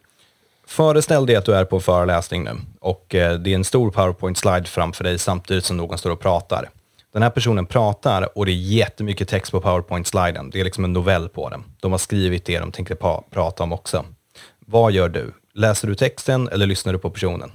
föreställ 0.68 1.26
dig 1.26 1.37
att 1.37 1.44
du 1.44 1.54
är 1.54 1.64
på 1.64 1.76
en 1.76 1.82
föreläsning 1.82 2.44
nu 2.44 2.56
och 2.80 3.14
eh, 3.14 3.38
det 3.38 3.50
är 3.50 3.54
en 3.54 3.64
stor 3.64 3.90
powerpoint-slide 3.90 4.64
framför 4.64 5.04
dig 5.04 5.18
samtidigt 5.18 5.64
som 5.64 5.76
någon 5.76 5.98
står 5.98 6.10
och 6.10 6.20
pratar. 6.20 6.70
Den 7.12 7.22
här 7.22 7.30
personen 7.30 7.66
pratar 7.66 8.38
och 8.38 8.46
det 8.46 8.52
är 8.52 8.54
jättemycket 8.54 9.28
text 9.28 9.52
på 9.52 9.60
powerpoint-sliden. 9.60 10.50
Det 10.50 10.60
är 10.60 10.64
liksom 10.64 10.84
en 10.84 10.92
novell 10.92 11.28
på 11.28 11.48
den. 11.48 11.64
De 11.80 11.90
har 11.90 11.98
skrivit 11.98 12.44
det 12.44 12.58
de 12.58 12.72
tänkte 12.72 12.96
prata 13.30 13.62
om 13.62 13.72
också. 13.72 14.04
Vad 14.66 14.92
gör 14.92 15.08
du? 15.08 15.32
Läser 15.54 15.88
du 15.88 15.94
texten 15.94 16.48
eller 16.48 16.66
lyssnar 16.66 16.92
du 16.92 16.98
på 16.98 17.10
personen? 17.10 17.50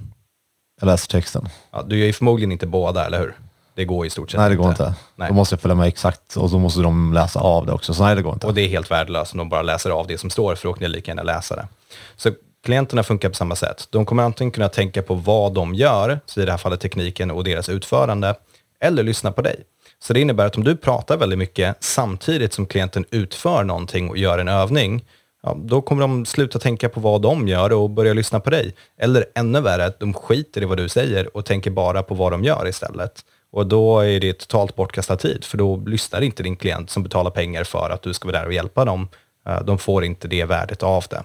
Jag 0.80 0.86
läser 0.86 1.10
texten. 1.10 1.48
Ja, 1.70 1.82
du 1.82 1.98
gör 1.98 2.06
ju 2.06 2.12
förmodligen 2.12 2.52
inte 2.52 2.66
båda, 2.66 3.06
eller 3.06 3.18
hur? 3.18 3.34
Det 3.74 3.84
går 3.84 4.06
i 4.06 4.10
stort 4.10 4.30
sett 4.30 4.40
Nej, 4.40 4.50
det 4.50 4.56
går 4.56 4.68
inte. 4.68 4.94
Nej. 5.16 5.28
Då 5.28 5.34
måste 5.34 5.52
jag 5.52 5.60
följa 5.60 5.74
med 5.74 5.88
exakt 5.88 6.36
och 6.36 6.50
så 6.50 6.58
måste 6.58 6.80
de 6.80 7.12
läsa 7.12 7.40
av 7.40 7.66
det 7.66 7.72
också. 7.72 7.94
Så 7.94 8.04
nej, 8.04 8.16
det 8.16 8.22
går 8.22 8.34
inte. 8.34 8.46
Och 8.46 8.54
det 8.54 8.62
är 8.62 8.68
helt 8.68 8.90
värdelöst 8.90 9.32
om 9.32 9.38
de 9.38 9.48
bara 9.48 9.62
läser 9.62 9.90
av 9.90 10.06
det 10.06 10.18
som 10.18 10.30
står, 10.30 10.54
för 10.54 10.68
då 10.68 10.72
kan 10.72 10.82
jag 10.82 10.90
lika 10.90 11.10
gärna 11.10 11.22
läsa 11.22 11.56
det. 11.56 11.68
Så 12.16 12.30
klienterna 12.64 13.02
funkar 13.02 13.28
på 13.28 13.34
samma 13.34 13.56
sätt. 13.56 13.86
De 13.90 14.06
kommer 14.06 14.22
antingen 14.22 14.50
kunna 14.50 14.68
tänka 14.68 15.02
på 15.02 15.14
vad 15.14 15.54
de 15.54 15.74
gör, 15.74 16.20
så 16.26 16.40
i 16.40 16.44
det 16.44 16.50
här 16.50 16.58
fallet 16.58 16.80
tekniken 16.80 17.30
och 17.30 17.44
deras 17.44 17.68
utförande, 17.68 18.34
eller 18.80 19.02
lyssna 19.02 19.32
på 19.32 19.42
dig. 19.42 19.56
Så 19.98 20.12
det 20.12 20.20
innebär 20.20 20.46
att 20.46 20.56
om 20.56 20.64
du 20.64 20.76
pratar 20.76 21.16
väldigt 21.16 21.38
mycket 21.38 21.76
samtidigt 21.80 22.52
som 22.52 22.66
klienten 22.66 23.04
utför 23.10 23.64
någonting 23.64 24.10
och 24.10 24.18
gör 24.18 24.38
en 24.38 24.48
övning, 24.48 25.04
ja, 25.42 25.56
då 25.58 25.82
kommer 25.82 26.02
de 26.02 26.26
sluta 26.26 26.58
tänka 26.58 26.88
på 26.88 27.00
vad 27.00 27.22
de 27.22 27.48
gör 27.48 27.72
och 27.72 27.90
börja 27.90 28.14
lyssna 28.14 28.40
på 28.40 28.50
dig. 28.50 28.74
Eller 28.98 29.24
ännu 29.34 29.60
värre, 29.60 29.84
att 29.84 30.00
de 30.00 30.14
skiter 30.14 30.62
i 30.62 30.64
vad 30.64 30.78
du 30.78 30.88
säger 30.88 31.36
och 31.36 31.44
tänker 31.44 31.70
bara 31.70 32.02
på 32.02 32.14
vad 32.14 32.32
de 32.32 32.44
gör 32.44 32.68
istället. 32.68 33.12
Och 33.52 33.66
då 33.66 34.00
är 34.00 34.20
det 34.20 34.38
totalt 34.38 34.76
bortkastad 34.76 35.16
tid, 35.16 35.44
för 35.44 35.58
då 35.58 35.76
lyssnar 35.76 36.20
inte 36.20 36.42
din 36.42 36.56
klient 36.56 36.90
som 36.90 37.02
betalar 37.02 37.30
pengar 37.30 37.64
för 37.64 37.90
att 37.90 38.02
du 38.02 38.14
ska 38.14 38.28
vara 38.28 38.38
där 38.38 38.46
och 38.46 38.52
hjälpa 38.52 38.84
dem. 38.84 39.08
Eh, 39.48 39.62
de 39.62 39.78
får 39.78 40.04
inte 40.04 40.28
det 40.28 40.44
värdet 40.44 40.82
av 40.82 41.04
det. 41.10 41.24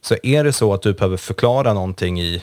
Så 0.00 0.16
är 0.22 0.44
det 0.44 0.52
så 0.52 0.74
att 0.74 0.82
du 0.82 0.92
behöver 0.92 1.16
förklara 1.16 1.72
någonting 1.72 2.20
i 2.20 2.42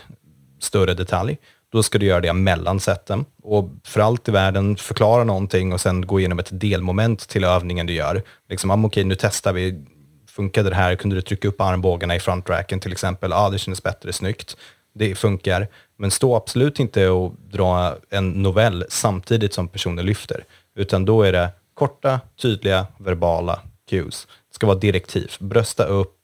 större 0.60 0.94
detalj, 0.94 1.38
då 1.72 1.84
ska 1.84 1.98
du 1.98 2.06
göra 2.06 2.22
det 2.22 2.34
mellan 2.34 2.79
sätten. 2.79 3.25
Och 3.44 3.70
för 3.84 4.00
allt 4.00 4.27
i 4.27 4.32
världen, 4.32 4.75
förklara 4.75 5.24
någonting 5.24 5.74
och 5.74 5.82
sen 5.82 6.08
gå 6.08 6.20
igenom 6.20 6.39
ett 6.39 6.50
delmoment 6.51 7.29
till 7.29 7.44
övningen 7.44 7.88
du 7.88 7.94
gör. 7.94 8.24
Liksom, 8.50 8.72
ah, 8.72 8.86
okej, 8.86 9.03
nu 9.03 9.15
testar 9.20 9.53
vi. 9.53 9.84
Funkade 10.29 10.70
det 10.70 10.75
här? 10.75 10.96
Kunde 10.96 11.15
du 11.15 11.22
trycka 11.22 11.48
upp 11.48 11.62
armbågarna 11.62 12.15
i 12.15 12.20
frontracken 12.20 12.79
till 12.79 12.91
exempel? 12.91 13.32
Ja, 13.32 13.38
ah, 13.38 13.50
det 13.50 13.58
kändes 13.58 13.84
bättre, 13.84 14.13
snyggt. 14.13 14.58
Det 14.96 15.15
funkar. 15.15 15.67
Men 15.98 16.12
stå 16.12 16.36
absolut 16.36 16.79
inte 16.79 17.10
och 17.10 17.34
dra 17.51 17.96
en 18.10 18.29
novell 18.29 18.86
samtidigt 18.89 19.53
som 19.53 19.67
personen 19.67 20.06
lyfter. 20.06 20.44
Utan 20.75 21.06
då 21.06 21.24
är 21.24 21.32
det 21.32 21.50
korta, 21.74 22.20
tydliga, 22.41 22.88
verbala 22.98 23.60
cues. 23.89 24.27
Det 24.50 24.56
ska 24.56 24.67
vara 24.67 24.77
direktiv. 24.77 25.32
Brösta 25.39 25.86
upp, 25.86 26.16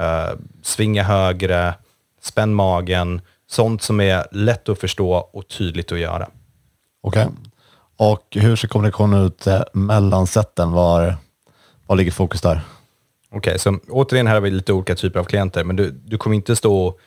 eh, 0.00 0.38
svinga 0.62 1.02
högre, 1.02 1.74
spänn 2.20 2.54
magen. 2.54 3.20
Sånt 3.46 3.82
som 3.82 4.00
är 4.00 4.26
lätt 4.30 4.68
att 4.68 4.80
förstå 4.80 5.12
och 5.12 5.48
tydligt 5.48 5.92
att 5.92 5.98
göra. 5.98 6.28
Okej. 7.02 7.26
Och 7.96 8.26
hur 8.30 8.56
ser 8.56 8.68
kommunikationen 8.68 9.26
ut 9.26 9.46
eh, 9.46 9.62
mellan 9.72 10.26
sätten? 10.26 10.72
Var, 10.72 11.16
var 11.86 11.96
ligger 11.96 12.12
fokus 12.12 12.40
där? 12.40 12.60
Okej, 13.32 13.58
så 13.58 13.78
återigen 13.88 14.26
här 14.26 14.34
har 14.34 14.40
vi 14.40 14.50
lite 14.50 14.72
olika 14.72 14.94
typer 14.94 15.20
av 15.20 15.24
klienter, 15.24 15.64
men 15.64 15.76
du, 15.76 15.90
du 15.90 16.18
kommer 16.18 16.36
inte 16.36 16.56
stå 16.56 16.86
och 16.86 16.98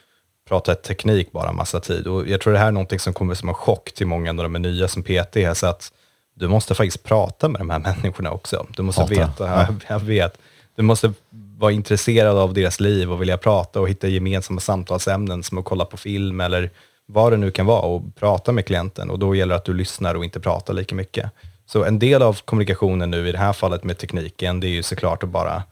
prata 0.47 0.75
teknik 0.75 1.31
bara 1.31 1.51
massa 1.51 1.79
tid. 1.79 2.07
Och 2.07 2.27
jag 2.27 2.41
tror 2.41 2.53
det 2.53 2.59
här 2.59 2.67
är 2.67 2.71
någonting 2.71 2.99
som 2.99 3.13
kommer 3.13 3.35
som 3.35 3.49
en 3.49 3.55
chock 3.55 3.93
till 3.93 4.07
många 4.07 4.33
när 4.33 4.43
de 4.43 4.55
är 4.55 4.59
nya 4.59 4.87
som 4.87 5.03
PT, 5.03 5.57
så 5.57 5.67
att 5.67 5.91
du 6.35 6.47
måste 6.47 6.75
faktiskt 6.75 7.03
prata 7.03 7.49
med 7.49 7.61
de 7.61 7.69
här 7.69 7.79
människorna 8.01 8.31
också. 8.31 8.67
Du 8.75 8.83
måste 8.83 9.01
Prata, 9.01 9.13
veta, 9.13 9.47
ja. 9.47 9.75
jag 9.95 9.99
vet, 9.99 10.37
du 10.75 10.83
måste 10.83 11.13
vara 11.57 11.71
intresserad 11.71 12.37
av 12.37 12.53
deras 12.53 12.79
liv 12.79 13.11
och 13.11 13.21
vilja 13.21 13.37
prata 13.37 13.81
och 13.81 13.89
hitta 13.89 14.07
gemensamma 14.07 14.59
samtalsämnen 14.59 15.43
som 15.43 15.57
att 15.57 15.65
kolla 15.65 15.85
på 15.85 15.97
film 15.97 16.41
eller 16.41 16.69
vad 17.05 17.31
det 17.31 17.37
nu 17.37 17.51
kan 17.51 17.65
vara 17.65 17.81
och 17.81 18.15
prata 18.15 18.51
med 18.51 18.65
klienten 18.65 19.09
och 19.09 19.19
då 19.19 19.35
gäller 19.35 19.53
det 19.53 19.57
att 19.57 19.65
du 19.65 19.73
lyssnar 19.73 20.15
och 20.15 20.23
inte 20.23 20.39
pratar 20.39 20.73
lika 20.73 20.95
mycket. 20.95 21.31
Så 21.65 21.83
en 21.83 21.99
del 21.99 22.21
av 22.21 22.39
kommunikationen 22.45 23.11
nu 23.11 23.29
i 23.29 23.31
det 23.31 23.37
här 23.37 23.53
fallet 23.53 23.83
med 23.83 23.97
tekniken, 23.97 24.59
det 24.59 24.67
är 24.67 24.71
ju 24.71 24.83
såklart 24.83 25.23
att 25.23 25.29
bara 25.29 25.63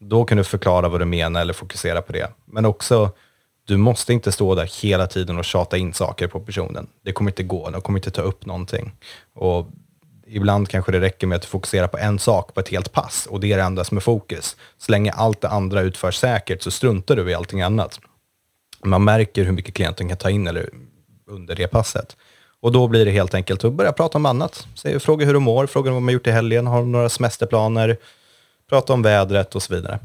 då 0.00 0.24
kan 0.24 0.38
du 0.38 0.44
förklara 0.44 0.88
vad 0.88 1.00
du 1.00 1.04
menar 1.04 1.40
eller 1.40 1.52
fokusera 1.52 2.02
på 2.02 2.12
det. 2.12 2.30
Men 2.44 2.64
också, 2.64 3.10
du 3.64 3.76
måste 3.76 4.12
inte 4.12 4.32
stå 4.32 4.54
där 4.54 4.82
hela 4.82 5.06
tiden 5.06 5.38
och 5.38 5.44
tjata 5.44 5.76
in 5.76 5.94
saker 5.94 6.28
på 6.28 6.40
personen. 6.40 6.86
Det 7.04 7.12
kommer 7.12 7.30
inte 7.30 7.42
gå, 7.42 7.70
de 7.70 7.80
kommer 7.80 7.98
inte 7.98 8.10
ta 8.10 8.22
upp 8.22 8.46
någonting. 8.46 8.92
Och 9.34 9.68
ibland 10.32 10.68
kanske 10.68 10.92
det 10.92 11.00
räcker 11.00 11.26
med 11.26 11.36
att 11.36 11.44
fokusera 11.44 11.88
på 11.88 11.98
en 11.98 12.18
sak 12.18 12.54
på 12.54 12.60
ett 12.60 12.68
helt 12.68 12.92
pass 12.92 13.26
och 13.30 13.40
det 13.40 13.52
är 13.52 13.56
det 13.56 13.62
enda 13.62 13.84
som 13.84 13.96
är 13.96 14.00
fokus. 14.00 14.56
Så 14.78 14.92
länge 14.92 15.12
allt 15.12 15.40
det 15.40 15.48
andra 15.48 15.80
utförs 15.80 16.16
säkert 16.16 16.62
så 16.62 16.70
struntar 16.70 17.16
du 17.16 17.30
i 17.30 17.34
allting 17.34 17.62
annat. 17.62 18.00
Man 18.84 19.04
märker 19.04 19.44
hur 19.44 19.52
mycket 19.52 19.74
klienten 19.74 20.08
kan 20.08 20.16
ta 20.16 20.30
in 20.30 20.46
eller 20.46 20.70
under 21.26 21.54
det 21.54 21.68
passet. 21.68 22.16
Och 22.60 22.72
då 22.72 22.88
blir 22.88 23.04
det 23.04 23.10
helt 23.10 23.34
enkelt 23.34 23.64
att 23.64 23.72
börja 23.72 23.92
prata 23.92 24.18
om 24.18 24.26
annat. 24.26 24.66
Fråga 25.00 25.26
hur 25.26 25.32
du 25.32 25.38
mår, 25.38 25.66
fråga 25.66 25.90
vad 25.90 26.02
man 26.02 26.14
gjort 26.14 26.26
i 26.26 26.30
helgen, 26.30 26.66
har 26.66 26.78
de 26.78 26.92
några 26.92 27.08
semesterplaner, 27.08 27.96
prata 28.68 28.92
om 28.92 29.02
vädret 29.02 29.54
och 29.54 29.62
så 29.62 29.74
vidare. 29.74 29.98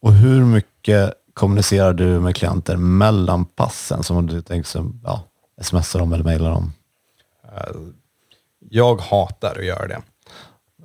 Och 0.00 0.12
hur 0.12 0.44
mycket 0.44 1.14
kommunicerar 1.34 1.92
du 1.92 2.20
med 2.20 2.36
klienter 2.36 2.76
mellan 2.76 3.44
passen? 3.44 4.02
Som 4.02 4.26
du 4.26 4.42
tänker 4.42 4.84
ja, 5.04 5.24
smsar 5.60 5.98
dem 5.98 6.12
eller 6.12 6.24
mejlar 6.24 6.50
dem? 6.50 6.72
Jag 8.74 9.00
hatar 9.00 9.58
att 9.58 9.64
göra 9.64 9.86
det. 9.86 10.02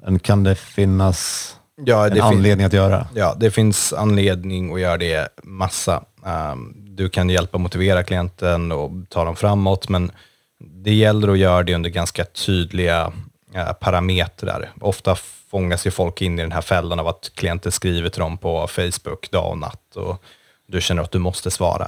Men 0.04 0.20
kan 0.20 0.44
det 0.44 0.56
finnas 0.56 1.54
Ja, 1.86 2.04
en 2.04 2.10
det, 2.10 2.16
fin- 2.16 2.24
anledning 2.24 2.66
att 2.66 2.74
göra? 2.74 3.08
ja, 3.16 3.36
det 3.40 3.52
finns 3.52 3.94
anledning 3.94 4.74
att 4.74 4.80
göra 4.80 4.98
det 4.98 5.30
massa. 5.44 6.04
Um, 6.52 6.74
du 6.78 7.10
kan 7.10 7.30
hjälpa 7.30 7.58
motivera 7.58 8.04
klienten 8.04 8.72
och 8.72 8.92
ta 9.10 9.24
dem 9.26 9.36
framåt, 9.36 9.90
men 9.90 10.12
det 10.60 10.94
gäller 10.94 11.28
att 11.28 11.38
göra 11.38 11.64
det 11.64 11.76
under 11.76 11.90
ganska 11.90 12.26
tydliga 12.26 13.12
eh, 13.54 13.74
parametrar. 13.74 14.70
Ofta 14.82 15.16
fångas 15.52 15.88
ju 15.88 15.92
folk 15.92 16.22
in 16.22 16.40
i 16.40 16.42
den 16.42 16.52
här 16.52 16.62
fällan 16.62 17.00
av 17.00 17.08
att 17.08 17.32
klienter 17.36 17.70
skriver 17.70 18.10
till 18.10 18.20
dem 18.22 18.38
på 18.38 18.68
Facebook 18.68 19.32
dag 19.32 19.52
och 19.52 19.58
natt 19.58 19.96
och 19.96 20.24
du 20.68 20.82
känner 20.82 21.04
att 21.04 21.12
du 21.12 21.20
måste 21.20 21.52
svara. 21.52 21.88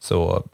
Så 0.00 0.44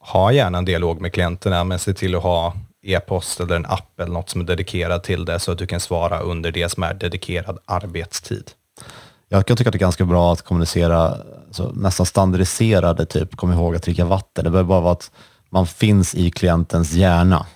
ha 0.00 0.32
gärna 0.32 0.58
en 0.58 0.64
dialog 0.64 1.00
med 1.00 1.12
klienterna, 1.12 1.64
men 1.64 1.78
se 1.78 1.94
till 1.94 2.14
att 2.14 2.22
ha 2.22 2.54
e-post 2.92 3.40
eller 3.40 3.56
en 3.56 3.66
app 3.66 4.00
eller 4.00 4.12
något 4.12 4.30
som 4.30 4.40
är 4.40 4.44
dedikerad 4.44 5.02
till 5.02 5.24
det 5.24 5.38
så 5.38 5.52
att 5.52 5.58
du 5.58 5.66
kan 5.66 5.80
svara 5.80 6.20
under 6.20 6.52
det 6.52 6.68
som 6.68 6.82
är 6.82 6.94
dedikerad 6.94 7.58
arbetstid. 7.64 8.50
Jag 9.28 9.46
kan 9.46 9.56
tycka 9.56 9.68
att 9.68 9.72
det 9.72 9.76
är 9.76 9.80
ganska 9.80 10.04
bra 10.04 10.32
att 10.32 10.42
kommunicera 10.42 11.16
så 11.50 11.72
nästan 11.72 12.06
standardiserade, 12.06 13.06
typ 13.06 13.36
kom 13.36 13.52
ihåg 13.52 13.76
att 13.76 13.82
dricka 13.82 14.04
vatten. 14.04 14.44
Det 14.44 14.50
behöver 14.50 14.68
bara 14.68 14.80
vara 14.80 14.92
att 14.92 15.10
man 15.50 15.66
finns 15.66 16.14
i 16.14 16.30
klientens 16.30 16.92
hjärna. 16.92 17.46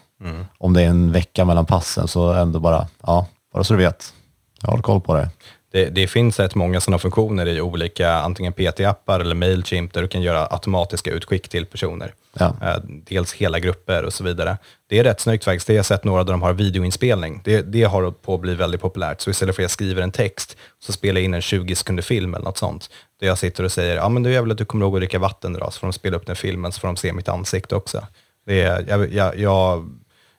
Om 0.59 0.73
det 0.73 0.83
är 0.83 0.87
en 0.87 1.13
vecka 1.13 1.45
mellan 1.45 1.67
passen 1.67 2.09
så 2.09 2.33
ändå 2.33 2.61
bara, 2.61 2.87
ja, 3.03 3.27
bara 3.53 3.65
så 3.65 3.75
du 3.75 3.79
vet. 3.79 4.15
Jag 4.63 4.71
håller 4.71 4.83
koll 4.83 5.01
på 5.01 5.15
det. 5.15 5.31
Det, 5.73 5.85
det 5.85 6.07
finns 6.07 6.41
rätt 6.41 6.55
många 6.55 6.81
sådana 6.81 6.99
funktioner 6.99 7.47
i 7.47 7.61
olika 7.61 8.13
antingen 8.13 8.53
PT-appar 8.53 9.21
eller 9.21 9.35
Mailchimp 9.35 9.93
där 9.93 10.03
du 10.03 10.09
kan 10.09 10.23
göra 10.23 10.47
automatiska 10.51 11.11
utskick 11.11 11.49
till 11.49 11.67
personer. 11.67 12.15
Ja. 12.39 12.57
Eh, 12.63 12.77
Dels 12.85 13.33
hela 13.33 13.59
grupper 13.59 14.05
och 14.05 14.13
så 14.13 14.25
vidare. 14.25 14.59
Det 14.89 14.99
är 14.99 15.05
rätt 15.05 15.21
snyggt 15.21 15.45
faktiskt. 15.45 15.67
Det 15.67 15.73
har 15.73 15.77
jag 15.77 15.87
sett 15.87 16.05
några 16.05 16.25
där 16.25 16.33
de 16.33 16.43
har 16.43 16.53
videoinspelning. 16.53 17.41
Det, 17.45 17.63
det 17.63 17.83
har 17.83 18.11
på 18.11 18.35
att 18.35 18.41
bli 18.41 18.55
väldigt 18.55 18.81
populärt. 18.81 19.21
Så 19.21 19.31
istället 19.31 19.57
för 19.57 19.63
att 19.63 19.65
jag 19.65 19.71
skriver 19.71 20.03
en 20.03 20.13
text 20.13 20.57
så 20.79 20.93
spelar 20.93 21.21
jag 21.21 21.25
in 21.25 21.35
en 21.35 21.43
20 21.43 21.75
sekunder 21.75 22.03
film 22.03 22.35
eller 22.35 22.45
något 22.45 22.59
sånt. 22.59 22.91
Där 23.21 23.27
jag 23.27 23.39
sitter 23.39 23.65
och 23.65 23.73
säger, 23.73 23.97
ja 23.97 24.09
men 24.09 24.23
du 24.23 24.35
är 24.35 24.41
väl 24.41 24.51
att 24.51 24.59
du 24.59 24.65
kommer 24.65 24.85
ihåg 24.85 24.95
att 24.95 25.01
dricka 25.01 25.19
vatten 25.19 25.57
idag, 25.57 25.73
så 25.73 25.81
får 25.81 25.87
de 25.87 25.93
spela 25.93 26.17
upp 26.17 26.27
den 26.27 26.37
filmen 26.37 26.73
så 26.73 26.81
får 26.81 26.89
de 26.89 26.97
se 26.97 27.13
mitt 27.13 27.29
ansikte 27.29 27.77
också. 27.77 28.07
Det 28.47 28.61
är, 28.61 28.85
jag, 28.89 29.13
jag, 29.13 29.39
jag, 29.39 29.89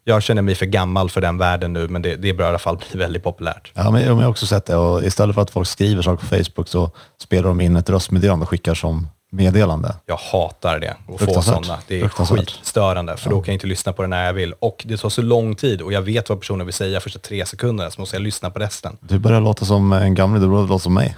jag 0.04 0.24
känner 0.24 0.42
mig 0.42 0.56
för 0.56 0.66
gammal 0.66 1.10
för 1.10 1.22
den 1.22 1.38
världen 1.38 1.74
nu, 1.74 1.88
men 1.88 2.02
det, 2.02 2.16
det 2.16 2.34
bör 2.34 2.46
i 2.46 2.48
alla 2.48 2.60
fall 2.60 2.78
bli 2.78 3.00
väldigt 3.00 3.24
populärt. 3.24 3.72
Ja, 3.76 3.92
men 3.92 4.04
jag 4.04 4.14
har 4.16 4.28
också 4.28 4.46
sett 4.48 4.66
det 4.66 4.76
och 4.76 5.04
istället 5.04 5.36
för 5.36 5.42
att 5.42 5.52
folk 5.52 5.68
skriver 5.68 6.02
saker 6.02 6.28
på 6.28 6.36
Facebook 6.36 6.68
så 6.68 6.92
spelar 7.22 7.48
de 7.48 7.62
in 7.62 7.76
ett 7.76 7.90
röstmeddelande 7.90 8.44
och 8.44 8.50
skickar 8.50 8.74
som 8.74 9.08
meddelande. 9.32 9.96
Jag 10.06 10.18
hatar 10.18 10.80
det, 10.80 10.96
att 11.16 11.22
få 11.36 11.42
sådana. 11.42 11.78
Det 11.88 12.02
är 12.02 12.08
skitstörande, 12.08 13.18
för 13.18 13.30
då 13.30 13.42
kan 13.42 13.52
jag 13.52 13.56
inte 13.56 13.68
lyssna 13.68 13.94
på 13.94 14.02
det 14.02 14.08
när 14.08 14.26
jag 14.26 14.34
vill. 14.34 14.54
Och 14.60 14.84
det 14.88 14.98
tar 14.98 15.10
så 15.10 15.22
lång 15.22 15.56
tid 15.56 15.82
och 15.82 15.94
jag 15.94 16.02
vet 16.02 16.30
vad 16.30 16.40
personen 16.40 16.66
vill 16.66 16.74
säga 16.74 17.00
första 17.00 17.20
tre 17.20 17.46
sekunderna, 17.46 17.92
så 17.92 18.02
måste 18.02 18.16
jag 18.16 18.24
lyssna 18.24 18.50
på 18.50 18.60
resten. 18.60 18.98
Du 19.02 19.20
börjar 19.20 19.42
låta 19.42 19.66
som 19.66 19.94
en 19.94 20.16
gammal, 20.16 20.42
du 20.42 20.48
börjar 20.48 20.68
låta 20.68 20.80
som 20.84 20.94
mig. 20.94 21.18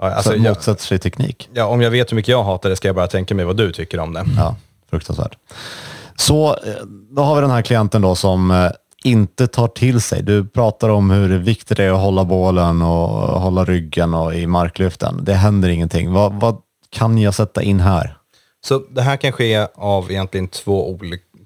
Ja, 0.00 0.10
Alltså, 0.14 0.32
så 0.32 0.38
motsätter 0.38 0.82
sig 0.84 0.98
teknik. 0.98 1.48
ja, 1.54 1.64
om 1.66 1.80
jag 1.80 1.90
vet 1.90 2.12
hur 2.12 2.16
mycket 2.16 2.28
jag 2.32 2.44
hatar 2.44 2.70
det 2.70 2.76
ska 2.76 2.88
jag 2.88 2.94
bara 2.96 3.06
tänka 3.06 3.34
mig 3.34 3.44
vad 3.44 3.56
du 3.56 3.72
tycker 3.72 3.98
om 4.00 4.12
det. 4.12 4.24
Ja, 4.36 4.56
fruktansvärt. 4.90 5.36
Så 6.16 6.48
eh, 6.50 6.56
då 7.16 7.22
har 7.22 7.34
vi 7.34 7.40
den 7.40 7.50
här 7.50 7.62
klienten 7.62 8.02
då 8.02 8.14
som 8.14 8.50
eh, 8.50 8.70
inte 9.04 9.46
tar 9.46 9.68
till 9.68 10.00
sig? 10.00 10.22
Du 10.22 10.46
pratar 10.48 10.88
om 10.88 11.10
hur 11.10 11.38
viktigt 11.38 11.76
det 11.76 11.84
är 11.84 11.92
att 11.92 12.00
hålla 12.00 12.24
bålen 12.24 12.82
och 12.82 13.40
hålla 13.40 13.64
ryggen 13.64 14.14
och 14.14 14.34
i 14.34 14.46
marklyften. 14.46 15.20
Det 15.24 15.34
händer 15.34 15.68
ingenting. 15.68 16.12
Vad, 16.12 16.32
vad 16.40 16.56
kan 16.94 17.18
jag 17.18 17.34
sätta 17.34 17.62
in 17.62 17.80
här? 17.80 18.16
Så 18.64 18.78
det 18.78 19.02
här 19.02 19.16
kan 19.16 19.32
ske 19.32 19.66
av 19.74 20.10
egentligen 20.10 20.48
två, 20.48 20.98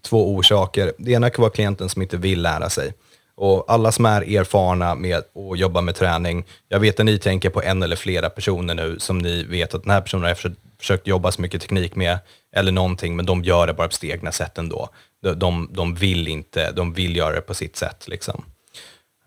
två 0.03 0.35
orsaker. 0.35 0.93
Det 0.99 1.13
ena 1.13 1.31
kan 1.31 1.43
vara 1.43 1.53
klienten 1.53 1.89
som 1.89 2.03
inte 2.03 2.17
vill 2.17 2.43
lära 2.43 2.71
sig. 2.71 2.93
Och 3.37 3.65
alla 3.69 3.93
som 3.93 4.07
är 4.07 4.37
erfarna 4.37 4.95
med 4.95 5.17
att 5.17 5.59
jobba 5.59 5.81
med 5.81 5.95
träning, 5.95 6.45
jag 6.69 6.81
vet 6.81 7.01
att 7.01 7.07
ni 7.07 7.19
tänker 7.19 7.51
på 7.51 7.63
en 7.63 7.83
eller 7.83 7.97
flera 7.97 8.31
personer 8.31 8.75
nu 8.75 8.99
som 8.99 9.19
ni 9.19 9.45
vet 9.45 9.75
att 9.75 9.83
den 9.83 9.91
här 9.91 10.01
personen 10.01 10.25
har 10.25 10.35
försökt, 10.35 10.59
försökt 10.79 11.07
jobba 11.07 11.33
så 11.33 11.43
mycket 11.43 11.61
teknik 11.61 11.97
med, 11.97 12.19
eller 12.57 12.73
någonting, 12.73 13.17
men 13.17 13.27
de 13.27 13.45
gör 13.45 13.67
det 13.67 13.73
bara 13.73 13.89
på 13.89 13.95
sitt 13.95 14.11
egna 14.11 14.33
sätt 14.33 14.59
ändå. 14.59 14.89
De, 15.23 15.35
de, 15.39 15.71
de 15.73 15.95
vill 15.95 16.29
inte, 16.29 16.73
de 16.73 16.93
vill 16.93 17.17
göra 17.17 17.35
det 17.35 17.41
på 17.41 17.55
sitt 17.55 17.77
sätt. 17.77 18.09
Liksom. 18.09 18.45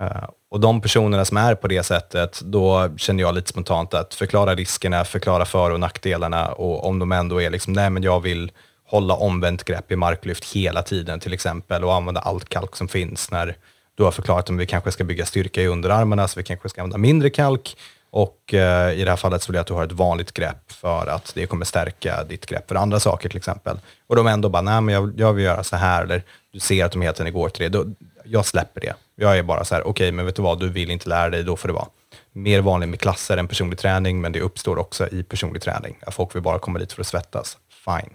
Eh, 0.02 0.30
och 0.52 0.60
de 0.60 0.82
personerna 0.82 1.26
som 1.26 1.38
är 1.38 1.56
på 1.56 1.68
det 1.68 1.84
sättet, 1.84 2.42
då 2.44 2.90
känner 2.98 3.24
jag 3.24 3.36
lite 3.36 3.50
spontant 3.50 3.94
att 3.94 4.14
förklara 4.14 4.56
riskerna, 4.56 5.06
förklara 5.06 5.46
för 5.46 5.72
och 5.72 5.80
nackdelarna 5.80 6.52
och 6.52 6.86
om 6.86 7.00
de 7.00 7.12
ändå 7.12 7.42
är 7.42 7.50
liksom, 7.50 7.74
nej 7.74 7.90
men 7.90 8.04
jag 8.04 8.20
vill 8.20 8.52
hålla 8.86 9.14
omvänt 9.14 9.64
grepp 9.64 9.92
i 9.92 9.96
marklyft 9.96 10.54
hela 10.54 10.84
tiden 10.84 11.20
till 11.20 11.34
exempel 11.34 11.84
och 11.84 11.94
använda 11.94 12.22
allt 12.22 12.50
kalk 12.50 12.76
som 12.76 12.88
finns 12.88 13.32
när 13.32 13.58
du 13.96 14.04
har 14.04 14.12
förklarat 14.12 14.50
om 14.50 14.58
vi 14.58 14.66
kanske 14.66 14.92
ska 14.92 15.04
bygga 15.04 15.26
styrka 15.26 15.62
i 15.62 15.68
underarmarna, 15.68 16.28
så 16.28 16.40
vi 16.40 16.44
kanske 16.44 16.70
ska 16.70 16.82
använda 16.82 16.98
mindre 16.98 17.30
kalk. 17.30 17.78
Och 18.14 18.54
eh, 18.54 19.00
i 19.00 19.04
det 19.04 19.10
här 19.10 19.18
fallet 19.18 19.42
så 19.42 19.52
vill 19.52 19.56
jag 19.56 19.62
att 19.62 19.68
du 19.68 19.74
har 19.74 19.84
ett 19.84 19.92
vanligt 19.92 20.32
grepp 20.34 20.72
för 20.72 21.08
att 21.08 21.32
det 21.36 21.46
kommer 21.46 21.66
stärka 21.66 22.24
ditt 22.24 22.46
grepp 22.46 22.68
för 22.68 22.76
andra 22.76 23.00
saker 23.00 23.30
till 23.30 23.38
exempel. 23.38 23.80
Och 24.08 24.16
de 24.16 24.28
ändå 24.28 24.50
bara, 24.50 24.62
nej 24.62 24.82
men 24.82 24.96
jag, 24.96 25.14
jag 25.18 25.34
vill 25.34 25.46
göra 25.46 25.64
så 25.64 25.76
här, 25.76 26.04
eller 26.04 26.24
du 26.54 26.60
ser 26.60 26.86
att 26.86 26.92
de 26.92 27.02
hela 27.02 27.14
tiden 27.14 27.34
går 27.34 27.50
till 27.50 27.64
det. 27.64 27.78
Då, 27.78 27.86
jag 28.26 28.46
släpper 28.46 28.82
det. 28.82 28.94
Jag 29.22 29.38
är 29.38 29.44
bara 29.44 29.64
så 29.64 29.76
här, 29.76 29.82
okej, 29.82 29.92
okay, 29.92 30.12
men 30.12 30.26
vet 30.26 30.36
du 30.36 30.42
vad, 30.42 30.60
du 30.60 30.70
vill 30.70 30.92
inte 30.92 31.10
lära 31.10 31.30
dig, 31.30 31.44
då 31.44 31.58
får 31.58 31.68
det 31.68 31.74
vara. 31.74 31.88
Mer 32.32 32.62
vanligt 32.62 32.90
med 32.90 33.00
klasser 33.00 33.38
än 33.38 33.48
personlig 33.48 33.80
träning, 33.80 34.22
men 34.22 34.32
det 34.32 34.42
uppstår 34.42 34.78
också 34.78 35.08
i 35.08 35.24
personlig 35.24 35.62
träning. 35.62 35.96
Att 36.02 36.14
folk 36.14 36.36
vill 36.36 36.42
bara 36.42 36.60
komma 36.60 36.80
dit 36.80 36.94
för 36.94 37.02
att 37.02 37.08
svettas. 37.08 37.58
Fine. 37.86 38.14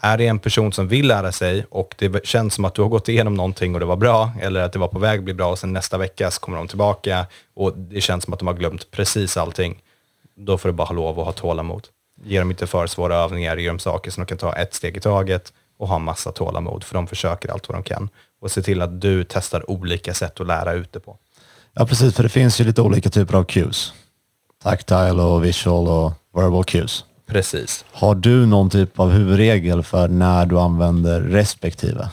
Är 0.00 0.18
det 0.18 0.26
en 0.26 0.38
person 0.38 0.72
som 0.72 0.88
vill 0.88 1.06
lära 1.06 1.32
sig 1.32 1.66
och 1.70 1.94
det 1.98 2.26
känns 2.26 2.54
som 2.54 2.64
att 2.64 2.74
du 2.74 2.82
har 2.82 2.88
gått 2.88 3.08
igenom 3.08 3.34
någonting 3.34 3.74
och 3.74 3.80
det 3.80 3.86
var 3.86 3.96
bra, 3.96 4.30
eller 4.40 4.60
att 4.60 4.72
det 4.72 4.78
var 4.78 4.88
på 4.88 4.98
väg 4.98 5.18
att 5.18 5.24
bli 5.24 5.34
bra 5.34 5.50
och 5.50 5.58
sen 5.58 5.72
nästa 5.72 5.98
vecka 5.98 6.30
så 6.30 6.40
kommer 6.40 6.58
de 6.58 6.68
tillbaka 6.68 7.26
och 7.54 7.78
det 7.78 8.00
känns 8.00 8.24
som 8.24 8.32
att 8.32 8.38
de 8.38 8.48
har 8.48 8.54
glömt 8.54 8.90
precis 8.90 9.36
allting, 9.36 9.82
då 10.36 10.58
får 10.58 10.68
du 10.68 10.72
bara 10.72 10.86
ha 10.86 10.94
lov 10.94 11.20
att 11.20 11.26
ha 11.26 11.32
tålamod. 11.32 11.88
Ge 12.24 12.38
dem 12.38 12.50
inte 12.50 12.66
för 12.66 12.86
svåra 12.86 13.16
övningar, 13.16 13.56
ge 13.56 13.68
dem 13.68 13.78
saker 13.78 14.10
som 14.10 14.24
de 14.24 14.28
kan 14.28 14.38
ta 14.38 14.56
ett 14.56 14.74
steg 14.74 14.96
i 14.96 15.00
taget 15.00 15.52
och 15.80 15.88
ha 15.88 15.98
massa 15.98 16.32
tålamod, 16.32 16.84
för 16.84 16.94
de 16.94 17.06
försöker 17.06 17.52
allt 17.52 17.68
vad 17.68 17.76
de 17.78 17.82
kan. 17.82 18.08
Och 18.40 18.50
se 18.50 18.62
till 18.62 18.82
att 18.82 19.00
du 19.00 19.24
testar 19.24 19.70
olika 19.70 20.14
sätt 20.14 20.40
att 20.40 20.46
lära 20.46 20.72
ut 20.72 20.92
det 20.92 21.00
på. 21.00 21.16
Ja, 21.74 21.86
precis, 21.86 22.14
för 22.14 22.22
det 22.22 22.28
finns 22.28 22.60
ju 22.60 22.64
lite 22.64 22.82
olika 22.82 23.10
typer 23.10 23.34
av 23.34 23.44
cues. 23.44 23.92
Tactile 24.62 25.22
och 25.22 25.44
visual 25.44 25.88
och 25.88 26.12
verbal 26.34 26.64
cues. 26.64 27.04
Precis. 27.26 27.84
Har 27.92 28.14
du 28.14 28.46
någon 28.46 28.70
typ 28.70 29.00
av 29.00 29.10
huvudregel 29.10 29.82
för 29.82 30.08
när 30.08 30.46
du 30.46 30.58
använder 30.58 31.20
respektive? 31.20 32.10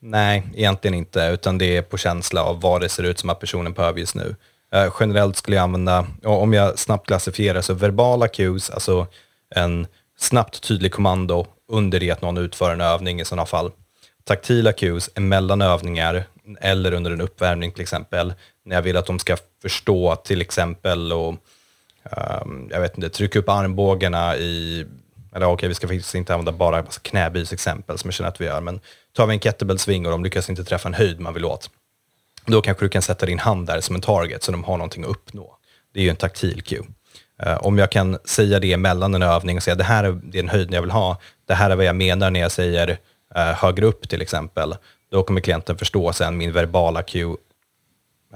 Nej, 0.00 0.46
egentligen 0.54 0.94
inte, 0.94 1.20
utan 1.20 1.58
det 1.58 1.76
är 1.76 1.82
på 1.82 1.96
känsla 1.98 2.44
av 2.44 2.60
vad 2.60 2.80
det 2.80 2.88
ser 2.88 3.02
ut 3.02 3.18
som 3.18 3.30
att 3.30 3.40
personen 3.40 3.72
behöver 3.72 4.00
just 4.00 4.14
nu. 4.14 4.36
Uh, 4.74 4.94
generellt 5.00 5.36
skulle 5.36 5.56
jag 5.56 5.62
använda, 5.62 6.06
om 6.24 6.52
jag 6.52 6.78
snabbt 6.78 7.06
klassifierar, 7.06 7.60
så 7.60 7.74
verbala 7.74 8.28
cues, 8.28 8.70
alltså 8.70 9.06
en 9.54 9.86
snabbt 10.18 10.62
tydlig 10.62 10.92
kommando 10.92 11.46
under 11.70 12.00
det 12.00 12.10
att 12.10 12.22
någon 12.22 12.38
utför 12.38 12.72
en 12.72 12.80
övning 12.80 13.20
i 13.20 13.24
sådana 13.24 13.46
fall. 13.46 13.70
Taktila 14.24 14.72
cues 14.72 15.10
emellan 15.14 15.62
övningar 15.62 16.24
eller 16.60 16.92
under 16.92 17.10
en 17.10 17.20
uppvärmning 17.20 17.72
till 17.72 17.82
exempel, 17.82 18.34
när 18.64 18.76
jag 18.76 18.82
vill 18.82 18.96
att 18.96 19.06
de 19.06 19.18
ska 19.18 19.36
förstå 19.62 20.16
till 20.16 20.40
exempel 20.40 21.12
och 21.12 21.34
um, 22.42 22.68
jag 22.70 22.80
vet 22.80 22.96
inte, 22.96 23.08
trycka 23.08 23.38
upp 23.38 23.48
armbågarna 23.48 24.36
i, 24.36 24.86
eller 25.34 25.46
okej, 25.46 25.54
okay, 25.54 25.68
vi 25.68 25.74
ska 25.74 25.88
faktiskt 25.88 26.14
inte 26.14 26.34
använda 26.34 26.52
bara 26.52 26.82
knäböjsexempel 26.82 27.98
som 27.98 28.08
jag 28.08 28.14
känner 28.14 28.28
att 28.28 28.40
vi 28.40 28.44
gör, 28.44 28.60
men 28.60 28.80
tar 29.12 29.26
vi 29.26 29.32
en 29.32 29.40
kettlebell-sving 29.40 30.06
och 30.06 30.10
de 30.10 30.24
lyckas 30.24 30.50
inte 30.50 30.64
träffa 30.64 30.88
en 30.88 30.94
höjd 30.94 31.20
man 31.20 31.34
vill 31.34 31.44
åt, 31.44 31.70
då 32.46 32.62
kanske 32.62 32.84
du 32.84 32.88
kan 32.88 33.02
sätta 33.02 33.26
din 33.26 33.38
hand 33.38 33.66
där 33.66 33.80
som 33.80 33.94
en 33.94 34.02
target 34.02 34.42
så 34.42 34.52
de 34.52 34.64
har 34.64 34.76
någonting 34.76 35.04
att 35.04 35.10
uppnå. 35.10 35.56
Det 35.92 36.00
är 36.00 36.04
ju 36.04 36.10
en 36.10 36.16
taktil 36.16 36.62
cue. 36.62 36.84
Eh, 37.42 37.56
om 37.66 37.78
jag 37.78 37.90
kan 37.90 38.18
säga 38.24 38.60
det 38.60 38.76
mellan 38.76 39.14
en 39.14 39.22
övning 39.22 39.56
och 39.56 39.62
säga 39.62 39.74
det 39.74 39.84
här 39.84 40.04
är 40.04 40.20
den 40.22 40.48
höjden 40.48 40.72
jag 40.72 40.82
vill 40.82 40.90
ha, 40.90 41.20
det 41.48 41.54
här 41.54 41.70
är 41.70 41.76
vad 41.76 41.84
jag 41.84 41.96
menar 41.96 42.30
när 42.30 42.40
jag 42.40 42.52
säger 42.52 42.98
eh, 43.34 43.42
högre 43.42 43.86
upp 43.86 44.08
till 44.08 44.22
exempel, 44.22 44.74
då 45.10 45.22
kommer 45.22 45.40
klienten 45.40 45.78
förstå 45.78 46.12
sen 46.12 46.36
min 46.36 46.52
verbala 46.52 47.02
cue 47.02 47.36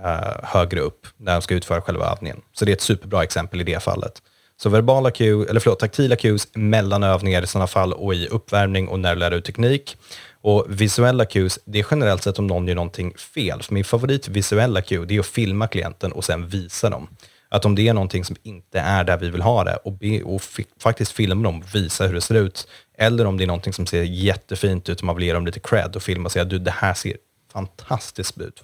eh, 0.05 0.45
högre 0.45 0.81
upp 0.81 1.07
när 1.17 1.33
de 1.33 1.43
ska 1.43 1.55
utföra 1.55 1.81
själva 1.81 2.13
övningen. 2.13 2.41
Så 2.53 2.65
det 2.65 2.71
är 2.71 2.77
ett 2.77 2.81
superbra 2.81 3.23
exempel 3.23 3.61
i 3.61 3.65
det 3.65 3.83
fallet. 3.83 4.23
Så 4.57 4.69
verbala 4.69 5.11
cue, 5.11 5.47
eller 5.51 5.61
förlåt, 5.61 5.79
taktila 5.79 6.17
cues 6.17 6.49
mellan 6.55 7.03
övningar 7.03 7.43
i 7.43 7.47
sådana 7.47 7.67
fall 7.67 7.93
och 7.93 8.15
i 8.15 8.27
uppvärmning 8.27 8.89
och 8.89 9.01
när 9.01 9.15
du 9.15 9.21
lär 9.21 9.31
ut 9.31 9.45
teknik. 9.45 9.97
Och 10.41 10.67
visuella 10.69 11.25
cues, 11.25 11.59
det 11.65 11.79
är 11.79 11.87
generellt 11.91 12.23
sett 12.23 12.39
om 12.39 12.47
någon 12.47 12.69
gör 12.69 12.75
någonting 12.75 13.15
fel. 13.15 13.63
För 13.63 13.75
min 13.75 13.85
favorit 13.85 14.29
visuella 14.29 14.83
cue, 14.83 15.05
det 15.07 15.17
är 15.17 15.21
att 15.21 15.27
filma 15.27 15.67
klienten 15.67 16.13
och 16.13 16.25
sen 16.25 16.49
visa 16.49 16.91
dem. 16.91 17.09
Att 17.55 17.65
om 17.65 17.75
det 17.75 17.89
är 17.89 17.95
någonting 17.95 18.25
som 18.25 18.37
inte 18.43 18.81
är 18.81 19.05
där 19.05 19.19
vi 19.19 19.31
vill 19.31 19.43
ha 19.43 19.65
det 19.65 19.77
och, 19.77 19.93
be, 19.93 20.23
och 20.23 20.43
faktiskt 20.81 21.13
filma 21.13 21.43
dem 21.43 21.59
och 21.61 21.75
visa 21.75 22.07
hur 22.07 22.15
det 22.15 22.21
ser 22.21 22.35
ut. 22.35 22.69
Eller 22.99 23.27
om 23.27 23.37
det 23.37 23.45
är 23.45 23.47
någonting 23.47 23.73
som 23.73 23.87
ser 23.87 24.03
jättefint 24.03 24.89
ut 24.89 24.99
och 24.99 25.05
man 25.05 25.17
vill 25.17 25.25
ge 25.25 25.33
dem 25.33 25.47
lite 25.47 25.61
cred 25.61 25.97
och 25.97 26.03
filma 26.03 26.25
och 26.25 26.33
säga 26.33 26.45
du 26.45 26.59
det 26.59 26.71
här 26.71 26.95
ser 26.95 27.17
fantastiskt 27.53 28.39
ut 28.39 28.63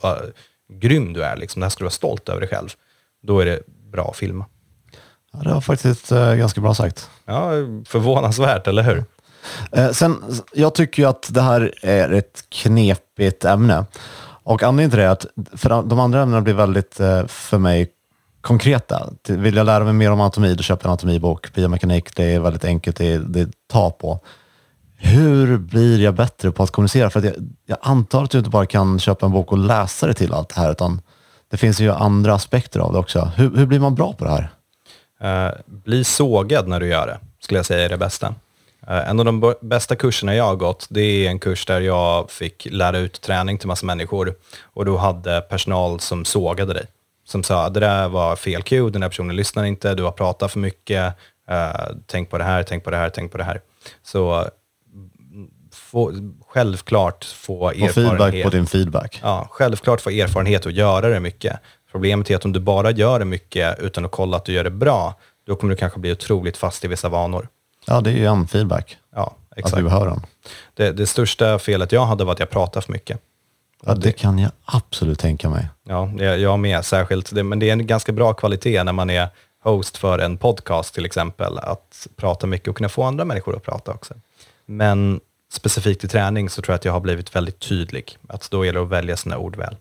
grym 0.72 1.12
du 1.12 1.24
är, 1.24 1.36
liksom. 1.36 1.60
det 1.60 1.64
här 1.64 1.70
ska 1.70 1.78
du 1.78 1.84
vara 1.84 1.90
stolt 1.90 2.28
över 2.28 2.40
dig 2.40 2.48
själv. 2.48 2.68
Då 3.22 3.40
är 3.40 3.46
det 3.46 3.60
bra 3.92 4.10
att 4.10 4.16
filma. 4.16 4.44
Ja, 5.32 5.38
det 5.38 5.54
var 5.54 5.60
faktiskt 5.60 6.12
eh, 6.12 6.34
ganska 6.34 6.60
bra 6.60 6.74
sagt. 6.74 7.10
Ja, 7.24 7.50
förvånansvärt, 7.84 8.66
eller 8.66 8.82
hur? 8.82 9.04
Eh, 9.72 9.90
sen, 9.90 10.42
jag 10.52 10.74
tycker 10.74 11.02
ju 11.02 11.08
att 11.08 11.34
det 11.34 11.42
här 11.42 11.74
är 11.82 12.12
ett 12.12 12.44
knepigt 12.48 13.44
ämne. 13.44 13.84
Och 14.42 14.62
anledningen 14.62 14.90
till 14.90 14.98
det 14.98 15.04
är 15.04 15.10
att 15.10 15.26
för 15.56 15.68
de 15.68 16.00
andra 16.00 16.22
ämnena 16.22 16.42
blir 16.42 16.54
väldigt, 16.54 17.00
eh, 17.00 17.26
för 17.26 17.58
mig, 17.58 17.90
konkreta. 18.40 19.10
Vill 19.28 19.56
jag 19.56 19.66
lära 19.66 19.84
mig 19.84 19.92
mer 19.92 20.10
om 20.10 20.20
anatomi, 20.20 20.54
då 20.54 20.62
köper 20.62 20.84
jag 20.84 20.88
en 20.88 20.92
anatomibok. 20.92 21.54
Biomekanik, 21.54 22.16
det 22.16 22.24
är 22.24 22.40
väldigt 22.40 22.64
enkelt, 22.64 22.96
det 22.96 23.18
det 23.18 23.44
tar 23.44 23.90
ta 23.90 23.90
på. 23.90 24.20
Hur 24.96 25.58
blir 25.58 26.00
jag 26.00 26.14
bättre 26.14 26.52
på 26.52 26.62
att 26.62 26.70
kommunicera? 26.70 27.10
För 27.10 27.18
att 27.18 27.24
jag, 27.24 27.34
jag 27.66 27.78
antar 27.82 28.24
att 28.24 28.30
du 28.30 28.38
inte 28.38 28.50
bara 28.50 28.66
kan 28.66 28.98
köpa 28.98 29.26
en 29.26 29.32
bok 29.32 29.52
och 29.52 29.58
läsa 29.58 30.06
dig 30.06 30.14
till 30.14 30.34
allt 30.34 30.48
det 30.48 30.60
här, 30.60 30.70
utan 30.70 31.00
det 31.50 31.56
finns 31.56 31.80
ju 31.80 31.90
andra 31.92 32.34
aspekter 32.34 32.80
av 32.80 32.92
det 32.92 32.98
också. 32.98 33.32
Hur, 33.36 33.56
hur 33.56 33.66
blir 33.66 33.80
man 33.80 33.94
bra 33.94 34.12
på 34.12 34.24
det 34.24 34.30
här? 34.30 34.50
Uh, 35.24 35.54
bli 35.66 36.04
sågad 36.04 36.68
när 36.68 36.80
du 36.80 36.86
gör 36.86 37.06
det, 37.06 37.18
skulle 37.40 37.58
jag 37.58 37.66
säga 37.66 37.84
är 37.84 37.88
det 37.88 37.96
bästa. 37.96 38.34
Uh, 38.90 39.10
en 39.10 39.18
av 39.18 39.24
de 39.24 39.54
bästa 39.60 39.96
kurserna 39.96 40.34
jag 40.34 40.44
har 40.44 40.56
gått, 40.56 40.86
det 40.90 41.00
är 41.00 41.30
en 41.30 41.38
kurs 41.38 41.66
där 41.66 41.80
jag 41.80 42.30
fick 42.30 42.66
lära 42.70 42.98
ut 42.98 43.20
träning 43.20 43.58
till 43.58 43.68
massa 43.68 43.86
människor 43.86 44.34
och 44.62 44.84
då 44.84 44.96
hade 44.96 45.40
personal 45.40 46.00
som 46.00 46.24
sågade 46.24 46.72
dig. 46.72 46.86
Som 47.30 47.42
sa, 47.42 47.68
det 47.68 47.80
där 47.80 48.08
var 48.08 48.36
fel 48.36 48.62
cue, 48.62 48.90
den 48.90 49.02
här 49.02 49.08
personen 49.08 49.36
lyssnar 49.36 49.64
inte, 49.64 49.94
du 49.94 50.02
har 50.02 50.12
pratat 50.12 50.52
för 50.52 50.58
mycket, 50.58 51.14
uh, 51.50 51.96
tänk 52.06 52.30
på 52.30 52.38
det 52.38 52.44
här, 52.44 52.62
tänk 52.62 52.84
på 52.84 52.90
det 52.90 52.96
här, 52.96 53.10
tänk 53.10 53.32
på 53.32 53.38
det 53.38 53.44
här. 53.44 53.60
Så 54.02 54.48
få, 55.72 56.12
självklart 56.48 57.24
få 57.24 57.70
erfarenhet. 57.70 57.94
feedback 57.94 58.42
på 58.42 58.50
din 58.50 58.66
feedback. 58.66 59.20
Ja, 59.22 59.48
självklart 59.50 60.00
få 60.00 60.10
erfarenhet 60.10 60.66
och 60.66 60.72
göra 60.72 61.08
det 61.08 61.20
mycket. 61.20 61.60
Problemet 61.90 62.30
är 62.30 62.36
att 62.36 62.44
om 62.44 62.52
du 62.52 62.60
bara 62.60 62.90
gör 62.90 63.18
det 63.18 63.24
mycket 63.24 63.78
utan 63.78 64.04
att 64.04 64.10
kolla 64.10 64.36
att 64.36 64.44
du 64.44 64.52
gör 64.52 64.64
det 64.64 64.70
bra, 64.70 65.14
då 65.46 65.56
kommer 65.56 65.70
du 65.70 65.76
kanske 65.76 65.98
bli 65.98 66.12
otroligt 66.12 66.56
fast 66.56 66.84
i 66.84 66.88
vissa 66.88 67.08
vanor. 67.08 67.48
Ja, 67.86 68.00
det 68.00 68.10
är 68.10 68.14
ju 68.14 68.26
en 68.26 68.48
feedback. 68.48 68.96
Ja, 69.14 69.36
exakt. 69.56 69.74
Att 69.74 69.80
vi 69.80 69.84
behöver 69.84 70.06
den. 70.06 70.26
Det, 70.74 70.92
det 70.92 71.06
största 71.06 71.58
felet 71.58 71.92
jag 71.92 72.06
hade 72.06 72.24
var 72.24 72.32
att 72.32 72.38
jag 72.38 72.50
pratade 72.50 72.86
för 72.86 72.92
mycket. 72.92 73.20
Ja, 73.86 73.94
det 73.94 74.12
kan 74.12 74.38
jag 74.38 74.50
absolut 74.64 75.18
tänka 75.18 75.48
mig. 75.48 75.68
Ja, 75.88 76.10
jag 76.18 76.58
med 76.58 76.84
särskilt. 76.84 77.34
Det, 77.34 77.42
men 77.42 77.58
det 77.58 77.68
är 77.68 77.72
en 77.72 77.86
ganska 77.86 78.12
bra 78.12 78.34
kvalitet 78.34 78.84
när 78.84 78.92
man 78.92 79.10
är 79.10 79.28
host 79.62 79.96
för 79.96 80.18
en 80.18 80.36
podcast 80.36 80.94
till 80.94 81.04
exempel, 81.04 81.58
att 81.58 82.06
prata 82.16 82.46
mycket 82.46 82.68
och 82.68 82.76
kunna 82.76 82.88
få 82.88 83.02
andra 83.02 83.24
människor 83.24 83.56
att 83.56 83.62
prata 83.62 83.92
också. 83.92 84.14
Men 84.66 85.20
specifikt 85.52 86.04
i 86.04 86.08
träning 86.08 86.50
så 86.50 86.62
tror 86.62 86.72
jag 86.72 86.76
att 86.76 86.84
jag 86.84 86.92
har 86.92 87.00
blivit 87.00 87.36
väldigt 87.36 87.58
tydlig. 87.58 88.18
Att 88.28 88.50
då 88.50 88.64
gäller 88.64 88.78
det 88.80 88.84
att 88.84 88.92
välja 88.92 89.16
sina 89.16 89.38
ord 89.38 89.56
väl. 89.56 89.76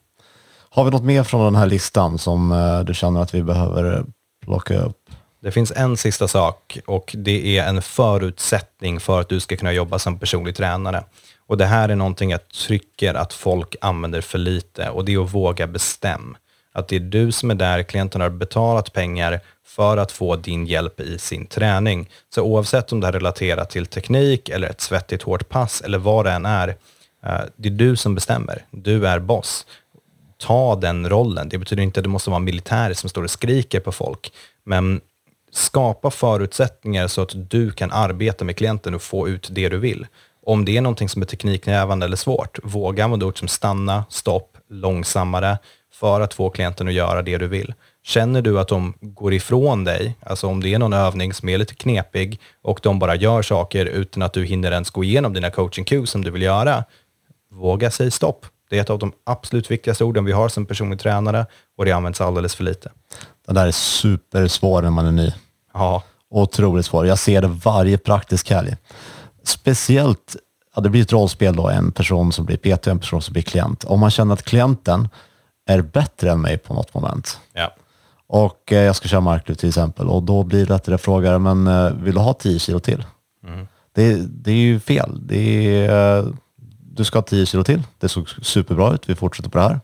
Har 0.70 0.84
vi 0.84 0.92
något 0.92 1.04
mer 1.04 1.24
från 1.24 1.46
den 1.46 1.56
här 1.56 1.66
listan 1.66 2.18
som 2.18 2.52
uh, 2.52 2.84
du 2.84 2.94
känner 2.94 3.22
att 3.22 3.34
vi 3.34 3.44
behöver 3.44 4.06
plocka 4.46 4.80
upp? 4.80 5.10
Det 5.42 5.52
finns 5.52 5.72
en 5.76 5.98
sista 5.98 6.28
sak 6.28 6.78
och 6.86 7.16
det 7.18 7.58
är 7.58 7.68
en 7.68 7.82
förutsättning 7.82 9.00
för 9.00 9.22
att 9.22 9.30
du 9.30 9.40
ska 9.40 9.58
kunna 9.58 9.72
jobba 9.72 10.00
som 10.00 10.20
personlig 10.20 10.56
tränare. 10.56 11.04
Och 11.50 11.58
Det 11.58 11.66
här 11.66 11.90
är 11.90 11.96
någonting 11.96 12.32
jag 12.32 12.48
tycker 12.48 13.14
att 13.14 13.34
folk 13.34 13.76
använder 13.82 14.22
för 14.22 14.38
lite 14.38 14.90
och 14.90 15.06
det 15.06 15.14
är 15.14 15.24
att 15.24 15.34
våga 15.34 15.68
bestämma. 15.68 16.38
Att 16.72 16.88
det 16.88 16.96
är 16.96 17.00
du 17.00 17.32
som 17.32 17.52
är 17.52 17.56
där, 17.56 17.84
klienten 17.84 18.22
har 18.22 18.30
betalat 18.30 18.94
pengar 18.94 19.40
för 19.66 19.98
att 19.98 20.12
få 20.12 20.36
din 20.36 20.66
hjälp 20.66 21.00
i 21.00 21.20
sin 21.20 21.46
träning. 21.46 22.10
Så 22.36 22.44
oavsett 22.44 22.92
om 22.92 23.00
det 23.00 23.08
är 23.08 23.12
relaterat 23.12 23.70
till 23.70 23.86
teknik 23.86 24.50
eller 24.50 24.70
ett 24.70 24.82
svettigt 24.82 25.24
hårt 25.24 25.50
pass 25.50 25.82
eller 25.82 25.98
vad 25.98 26.26
det 26.26 26.32
än 26.32 26.46
är, 26.46 26.68
eh, 27.26 27.42
det 27.56 27.70
är 27.70 27.74
du 27.74 27.96
som 27.96 28.16
bestämmer. 28.16 28.66
Du 28.72 29.08
är 29.08 29.20
boss. 29.20 29.66
ta 30.38 30.76
den 30.76 31.10
rollen. 31.10 31.50
Det 31.50 31.58
betyder 31.58 31.84
inte 31.84 32.00
att 32.00 32.04
det 32.04 32.10
måste 32.10 32.30
vara 32.30 32.40
militär 32.40 32.94
som 32.94 33.10
står 33.10 33.24
och 33.24 33.32
skriker 33.32 33.80
på 33.80 33.92
folk, 33.92 34.34
men 34.64 35.02
skapa 35.52 36.12
förutsättningar 36.12 37.08
så 37.08 37.22
att 37.22 37.50
du 37.50 37.72
kan 37.72 37.92
arbeta 37.92 38.46
med 38.46 38.58
klienten 38.58 38.96
och 38.96 39.02
få 39.02 39.30
ut 39.30 39.48
det 39.52 39.70
du 39.70 39.78
vill. 39.78 40.08
Om 40.50 40.66
det 40.66 40.78
är 40.78 40.82
någonting 40.82 41.10
som 41.10 41.22
är 41.22 41.26
tekniknävande 41.26 42.06
eller 42.06 42.16
svårt, 42.16 42.60
våga 42.64 43.04
använda 43.04 43.26
ord 43.26 43.40
som 43.40 43.48
stanna, 43.48 44.06
stopp, 44.10 44.58
långsammare 44.70 45.58
för 45.94 46.22
att 46.22 46.34
få 46.34 46.50
klienten 46.50 46.88
att 46.88 46.94
göra 46.94 47.22
det 47.22 47.38
du 47.38 47.48
vill. 47.48 47.74
Känner 48.04 48.42
du 48.42 48.60
att 48.60 48.68
de 48.68 48.94
går 49.02 49.34
ifrån 49.34 49.84
dig, 49.84 50.16
alltså 50.24 50.48
om 50.48 50.62
det 50.62 50.74
är 50.74 50.80
någon 50.80 50.94
övning 50.94 51.34
som 51.34 51.50
är 51.50 51.58
lite 51.58 51.76
knepig 51.76 52.40
och 52.62 52.80
de 52.84 53.00
bara 53.00 53.16
gör 53.16 53.42
saker 53.42 53.86
utan 53.86 54.24
att 54.24 54.34
du 54.34 54.46
hinner 54.46 54.72
ens 54.72 54.90
gå 54.90 55.04
igenom 55.04 55.34
dina 55.34 55.52
coaching 55.52 55.86
cues 55.86 56.10
som 56.10 56.24
du 56.24 56.32
vill 56.32 56.42
göra, 56.42 56.84
våga 57.52 57.92
säga 57.92 58.12
stopp. 58.12 58.46
Det 58.70 58.78
är 58.78 58.82
ett 58.82 58.90
av 58.90 59.00
de 59.00 59.12
absolut 59.26 59.72
viktigaste 59.72 60.04
orden 60.04 60.26
vi 60.26 60.32
har 60.32 60.50
som 60.50 60.66
personlig 60.66 61.00
tränare 61.00 61.46
och 61.78 61.86
det 61.86 61.92
används 61.92 62.22
alldeles 62.22 62.56
för 62.56 62.64
lite. 62.64 62.92
Det 63.48 63.54
där 63.54 63.68
är 63.68 63.72
supersvår 63.72 64.82
när 64.82 64.90
man 64.90 65.06
är 65.06 65.12
ny. 65.12 65.34
Ja, 65.74 66.04
Otroligt 66.32 66.86
svår. 66.86 67.08
Jag 67.08 67.20
ser 67.20 67.42
det 67.42 67.48
varje 67.48 67.98
praktisk 67.98 68.50
helg. 68.50 68.76
Speciellt, 69.50 70.36
ja, 70.76 70.82
det 70.82 70.90
blir 70.90 71.02
ett 71.02 71.12
rollspel 71.12 71.56
då, 71.56 71.70
en 71.70 71.92
person 71.92 72.32
som 72.32 72.46
blir 72.46 72.58
PT 72.58 72.88
och 72.88 72.92
en 72.92 73.00
person 73.00 73.22
som 73.22 73.34
blir 73.34 73.44
klient. 73.44 73.84
Om 73.84 74.00
man 74.00 74.12
känner 74.12 74.34
att 74.34 74.44
klienten 74.44 75.10
är 75.68 75.82
bättre 75.82 76.32
än 76.32 76.42
mig 76.42 76.58
på 76.58 76.74
något 76.74 76.94
moment 76.94 77.40
ja. 77.54 77.76
och 78.28 78.72
eh, 78.72 78.84
jag 78.84 78.96
ska 78.96 79.08
köra 79.08 79.22
marklyft 79.22 79.60
till 79.60 79.70
exempel 79.70 80.08
och 80.08 80.24
då 80.24 80.44
blir 80.44 80.66
det 80.66 80.76
att 80.76 80.88
jag 80.88 81.02
frågar, 81.02 81.40
men 81.40 81.68
eh, 81.68 81.92
vill 81.94 82.14
du 82.14 82.20
ha 82.20 82.34
10 82.34 82.60
kilo 82.60 82.80
till? 82.80 83.04
Det, 83.92 84.16
det 84.16 84.52
är 84.52 84.56
ju 84.56 84.80
fel. 84.80 85.20
Det 85.22 85.68
är, 85.86 86.18
eh, 86.18 86.26
du 86.94 87.04
ska 87.04 87.18
ha 87.18 87.24
10 87.24 87.46
kilo 87.46 87.64
till. 87.64 87.84
Det 87.98 88.10
såg 88.10 88.30
superbra 88.30 88.94
ut. 88.94 89.10
Vi 89.10 89.16
fortsätter 89.16 89.50
på 89.50 89.58
det 89.58 89.64
här. 89.64 89.80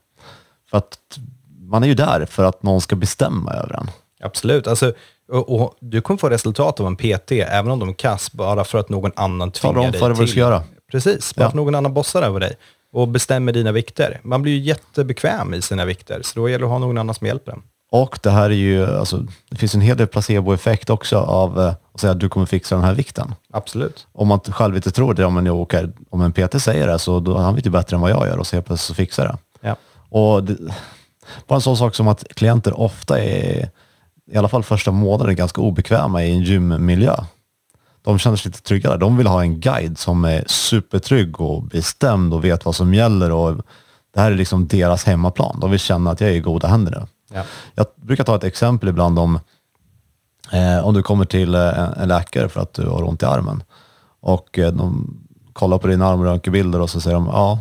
För 0.69 0.77
att 0.77 1.19
man 1.59 1.83
är 1.83 1.87
ju 1.87 1.93
där 1.93 2.25
för 2.25 2.43
att 2.43 2.63
någon 2.63 2.81
ska 2.81 2.95
bestämma 2.95 3.53
över 3.53 3.75
en. 3.75 3.87
Absolut. 4.19 4.67
Alltså, 4.67 4.93
och, 5.31 5.55
och 5.61 5.75
du 5.79 6.01
kommer 6.01 6.17
få 6.17 6.29
resultat 6.29 6.79
av 6.79 6.87
en 6.87 6.95
PT, 6.95 7.31
även 7.31 7.71
om 7.71 7.79
de 7.79 7.89
är 7.89 7.93
kass, 7.93 8.31
bara 8.31 8.63
för 8.63 8.77
att 8.77 8.89
någon 8.89 9.11
annan 9.15 9.51
tvingar 9.51 9.77
om 9.77 9.91
dig 9.91 9.99
för 9.99 10.09
dig 10.09 10.17
vad 10.17 10.23
du 10.25 10.27
ska 10.31 10.39
göra. 10.39 10.63
Precis, 10.91 11.35
bara 11.35 11.41
Ja. 11.41 11.45
för 11.45 11.49
att 11.49 11.55
någon 11.55 11.75
annan 11.75 11.93
bossar 11.93 12.21
över 12.21 12.39
dig 12.39 12.55
och 12.93 13.07
bestämmer 13.07 13.51
dina 13.53 13.71
vikter. 13.71 14.19
Man 14.23 14.41
blir 14.41 14.51
ju 14.53 14.59
jättebekväm 14.59 15.53
i 15.53 15.61
sina 15.61 15.85
vikter, 15.85 16.21
så 16.23 16.39
då 16.39 16.49
gäller 16.49 16.59
det 16.59 16.65
att 16.65 16.71
ha 16.71 16.79
någon 16.79 16.97
annan 16.97 17.15
som 17.15 17.27
hjälper 17.27 17.51
en. 17.51 17.61
Och 17.91 18.19
det 18.23 18.29
här 18.29 18.49
är 18.49 18.53
ju, 18.53 18.85
alltså, 18.85 19.25
det 19.49 19.55
finns 19.57 19.75
en 19.75 19.81
hel 19.81 19.97
del 19.97 20.07
placeboeffekt 20.07 20.89
också 20.89 21.17
av 21.17 21.59
eh, 21.59 21.73
att 21.93 21.99
säga 22.01 22.11
att 22.11 22.19
du 22.19 22.29
kommer 22.29 22.45
fixa 22.45 22.75
den 22.75 22.83
här 22.83 22.93
vikten. 22.93 23.35
Absolut. 23.53 24.07
Om 24.13 24.27
man 24.27 24.39
själv 24.39 24.75
inte 24.75 24.91
tror 24.91 25.13
det, 25.13 25.21
ja, 25.21 25.29
men, 25.29 25.49
okej, 25.49 25.89
om 26.09 26.21
en 26.21 26.31
PT 26.33 26.61
säger 26.61 26.87
det 26.87 26.99
så 26.99 27.19
då, 27.19 27.37
han 27.37 27.55
vet 27.55 27.65
ju 27.65 27.69
bättre 27.69 27.95
än 27.95 28.01
vad 28.01 28.11
jag 28.11 28.27
gör 28.27 28.37
och 28.37 28.47
så 28.47 28.55
helt 28.55 28.65
plötsligt 28.65 28.87
så 28.87 28.93
fixar 28.93 29.25
det. 29.27 29.37
Ja. 29.67 29.75
Och 30.09 30.43
det, 30.43 30.57
bara 31.47 31.55
en 31.55 31.61
sån 31.61 31.77
sak 31.77 31.95
som 31.95 32.07
att 32.07 32.23
klienter 32.35 32.79
ofta 32.79 33.19
är, 33.23 33.69
i 34.31 34.37
alla 34.37 34.47
fall 34.47 34.63
första 34.63 34.91
månaden, 34.91 35.35
ganska 35.35 35.61
obekväma 35.61 36.23
i 36.23 36.31
en 36.31 36.43
gymmiljö. 36.43 37.15
De 38.01 38.19
känner 38.19 38.37
sig 38.37 38.49
lite 38.49 38.63
tryggare. 38.63 38.97
De 38.97 39.17
vill 39.17 39.27
ha 39.27 39.41
en 39.41 39.59
guide 39.59 39.97
som 39.97 40.25
är 40.25 40.43
supertrygg 40.47 41.41
och 41.41 41.63
bestämd 41.63 42.33
och 42.33 42.45
vet 42.45 42.65
vad 42.65 42.75
som 42.75 42.93
gäller. 42.93 43.31
Och 43.31 43.55
det 44.13 44.19
här 44.19 44.31
är 44.31 44.35
liksom 44.35 44.67
deras 44.67 45.03
hemmaplan. 45.03 45.59
De 45.59 45.71
vill 45.71 45.79
känna 45.79 46.11
att 46.11 46.21
jag 46.21 46.29
är 46.29 46.33
i 46.33 46.39
goda 46.39 46.67
händer 46.67 46.91
nu. 46.91 47.07
Ja. 47.33 47.43
Jag 47.75 47.85
brukar 47.95 48.23
ta 48.23 48.35
ett 48.35 48.43
exempel 48.43 48.89
ibland 48.89 49.19
om, 49.19 49.39
eh, 50.51 50.87
om 50.87 50.93
du 50.93 51.03
kommer 51.03 51.25
till 51.25 51.55
eh, 51.55 51.99
en, 52.01 52.07
läkare 52.07 52.49
för 52.49 52.61
att 52.61 52.73
du 52.73 52.87
har 52.87 53.03
ont 53.03 53.23
i 53.23 53.25
armen 53.25 53.63
och 54.19 54.59
eh, 54.59 54.73
de 54.73 55.17
kollar 55.53 55.77
på 55.77 55.87
din 55.87 56.01
armröntgenbilder 56.01 56.81
och 56.81 56.89
så 56.89 57.01
säger 57.01 57.15
de, 57.15 57.25
ja, 57.25 57.59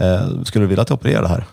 eh, 0.00 0.42
skulle 0.44 0.64
du 0.64 0.68
vilja 0.68 0.82
att 0.82 0.90
jag 0.90 0.96
opererar 0.96 1.22
det 1.22 1.28
här? 1.28 1.46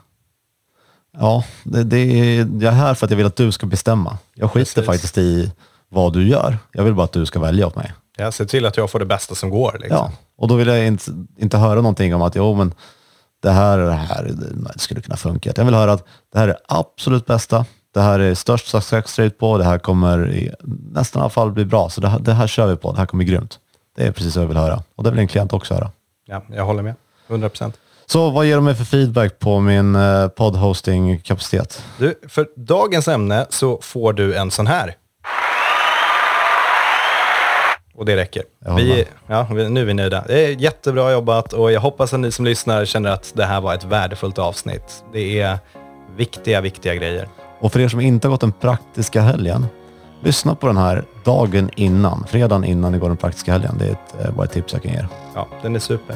Ja, 1.17 1.43
det, 1.63 1.83
det 1.83 1.97
är, 1.97 2.37
jag 2.37 2.63
är 2.63 2.71
här 2.71 2.93
för 2.93 3.05
att 3.07 3.11
jag 3.11 3.17
vill 3.17 3.25
att 3.25 3.35
du 3.35 3.51
ska 3.51 3.65
bestämma. 3.65 4.17
Jag 4.35 4.51
skiter 4.51 4.65
Precis. 4.65 4.85
faktiskt 4.85 5.17
i 5.17 5.51
vad 5.89 6.13
du 6.13 6.27
gör. 6.27 6.57
Jag 6.71 6.83
vill 6.83 6.93
bara 6.93 7.03
att 7.03 7.11
du 7.11 7.25
ska 7.25 7.39
välja 7.39 7.67
åt 7.67 7.75
mig. 7.75 7.93
Jag 8.17 8.33
ser 8.33 8.45
till 8.45 8.65
att 8.65 8.77
jag 8.77 8.91
får 8.91 8.99
det 8.99 9.05
bästa 9.05 9.35
som 9.35 9.49
går. 9.49 9.77
Liksom. 9.81 9.97
Ja, 9.97 10.11
och 10.37 10.47
då 10.47 10.55
vill 10.55 10.67
jag 10.67 10.87
inte, 10.87 11.11
inte 11.37 11.57
höra 11.57 11.75
någonting 11.75 12.15
om 12.15 12.21
att 12.21 12.35
jo, 12.35 12.55
men 12.55 12.73
det 13.41 13.51
här 13.51 13.79
och 13.79 13.85
det 13.89 13.93
här 13.93 14.31
det 14.73 14.79
skulle 14.79 15.01
kunna 15.01 15.17
funka. 15.17 15.53
Jag 15.55 15.65
vill 15.65 15.73
höra 15.73 15.93
att 15.93 16.05
det 16.33 16.39
här 16.39 16.47
är 16.47 16.57
absolut 16.67 17.25
bästa. 17.25 17.65
Det 17.93 18.01
här 18.01 18.19
är 18.19 18.33
störst 18.33 18.67
success 18.67 19.19
rate 19.19 19.35
på. 19.35 19.57
Det 19.57 19.63
här 19.63 19.77
kommer 19.79 20.31
i 20.31 20.51
nästan 20.91 21.21
alla 21.21 21.29
fall 21.29 21.51
bli 21.51 21.65
bra. 21.65 21.89
Så 21.89 22.01
det 22.01 22.07
här, 22.07 22.19
det 22.19 22.33
här 22.33 22.47
kör 22.47 22.67
vi 22.67 22.75
på. 22.75 22.91
Det 22.91 22.97
här 22.97 23.05
kommer 23.05 23.23
bli 23.23 23.33
grymt. 23.33 23.59
Det 23.95 24.03
är 24.07 24.11
precis 24.11 24.35
vad 24.35 24.43
jag 24.43 24.47
vill 24.47 24.57
höra. 24.57 24.83
Och 24.95 25.03
det 25.03 25.09
vill 25.11 25.19
en 25.19 25.27
klient 25.27 25.53
också 25.53 25.73
höra. 25.73 25.91
Ja, 26.25 26.43
jag 26.49 26.65
håller 26.65 26.83
med. 26.83 26.95
100 27.27 27.49
procent. 27.49 27.75
Så 28.11 28.29
vad 28.29 28.45
ger 28.45 28.55
de 28.55 28.65
mig 28.65 28.75
för 28.75 28.83
feedback 28.85 29.39
på 29.39 29.59
min 29.59 29.95
eh, 29.95 30.27
poddhosting-kapacitet? 30.27 31.83
Du, 31.97 32.15
för 32.29 32.47
dagens 32.57 33.07
ämne 33.07 33.45
så 33.49 33.79
får 33.81 34.13
du 34.13 34.35
en 34.35 34.51
sån 34.51 34.67
här. 34.67 34.95
Och 37.95 38.05
det 38.05 38.15
räcker. 38.15 38.43
Jag 38.65 38.75
Vi, 38.75 39.05
ja, 39.27 39.47
vi- 39.51 39.69
nu 39.69 39.81
är 39.81 39.85
vi 39.85 39.93
nöjda. 39.93 40.23
Det 40.27 40.45
är 40.45 40.49
jättebra 40.49 41.11
jobbat 41.11 41.53
och 41.53 41.71
jag 41.71 41.81
hoppas 41.81 42.13
att 42.13 42.19
ni 42.19 42.31
som 42.31 42.45
lyssnar 42.45 42.85
känner 42.85 43.09
att 43.11 43.31
det 43.35 43.45
här 43.45 43.61
var 43.61 43.73
ett 43.73 43.83
värdefullt 43.83 44.39
avsnitt. 44.39 45.03
Det 45.13 45.39
är 45.41 45.57
viktiga, 46.17 46.61
viktiga 46.61 46.95
grejer. 46.95 47.27
Och 47.59 47.71
för 47.73 47.79
er 47.79 47.87
som 47.87 48.01
inte 48.01 48.27
har 48.27 48.31
gått 48.31 48.41
den 48.41 48.51
praktiska 48.51 49.21
helgen, 49.21 49.65
lyssna 50.23 50.55
på 50.55 50.67
den 50.67 50.77
här 50.77 51.03
dagen 51.25 51.69
innan, 51.75 52.25
fredagen 52.29 52.63
innan 52.63 52.91
ni 52.91 52.97
går 52.97 53.07
den 53.07 53.17
praktiska 53.17 53.51
helgen. 53.51 53.75
Det 53.79 53.85
är 53.85 53.91
ett, 53.91 54.25
eh, 54.25 54.31
bara 54.35 54.45
ett 54.45 54.51
tips 54.51 54.73
jag 54.73 54.83
kan 54.83 54.91
ge 54.91 54.97
er. 54.97 55.07
Ja, 55.35 55.47
den 55.61 55.75
är 55.75 55.79
super. 55.79 56.15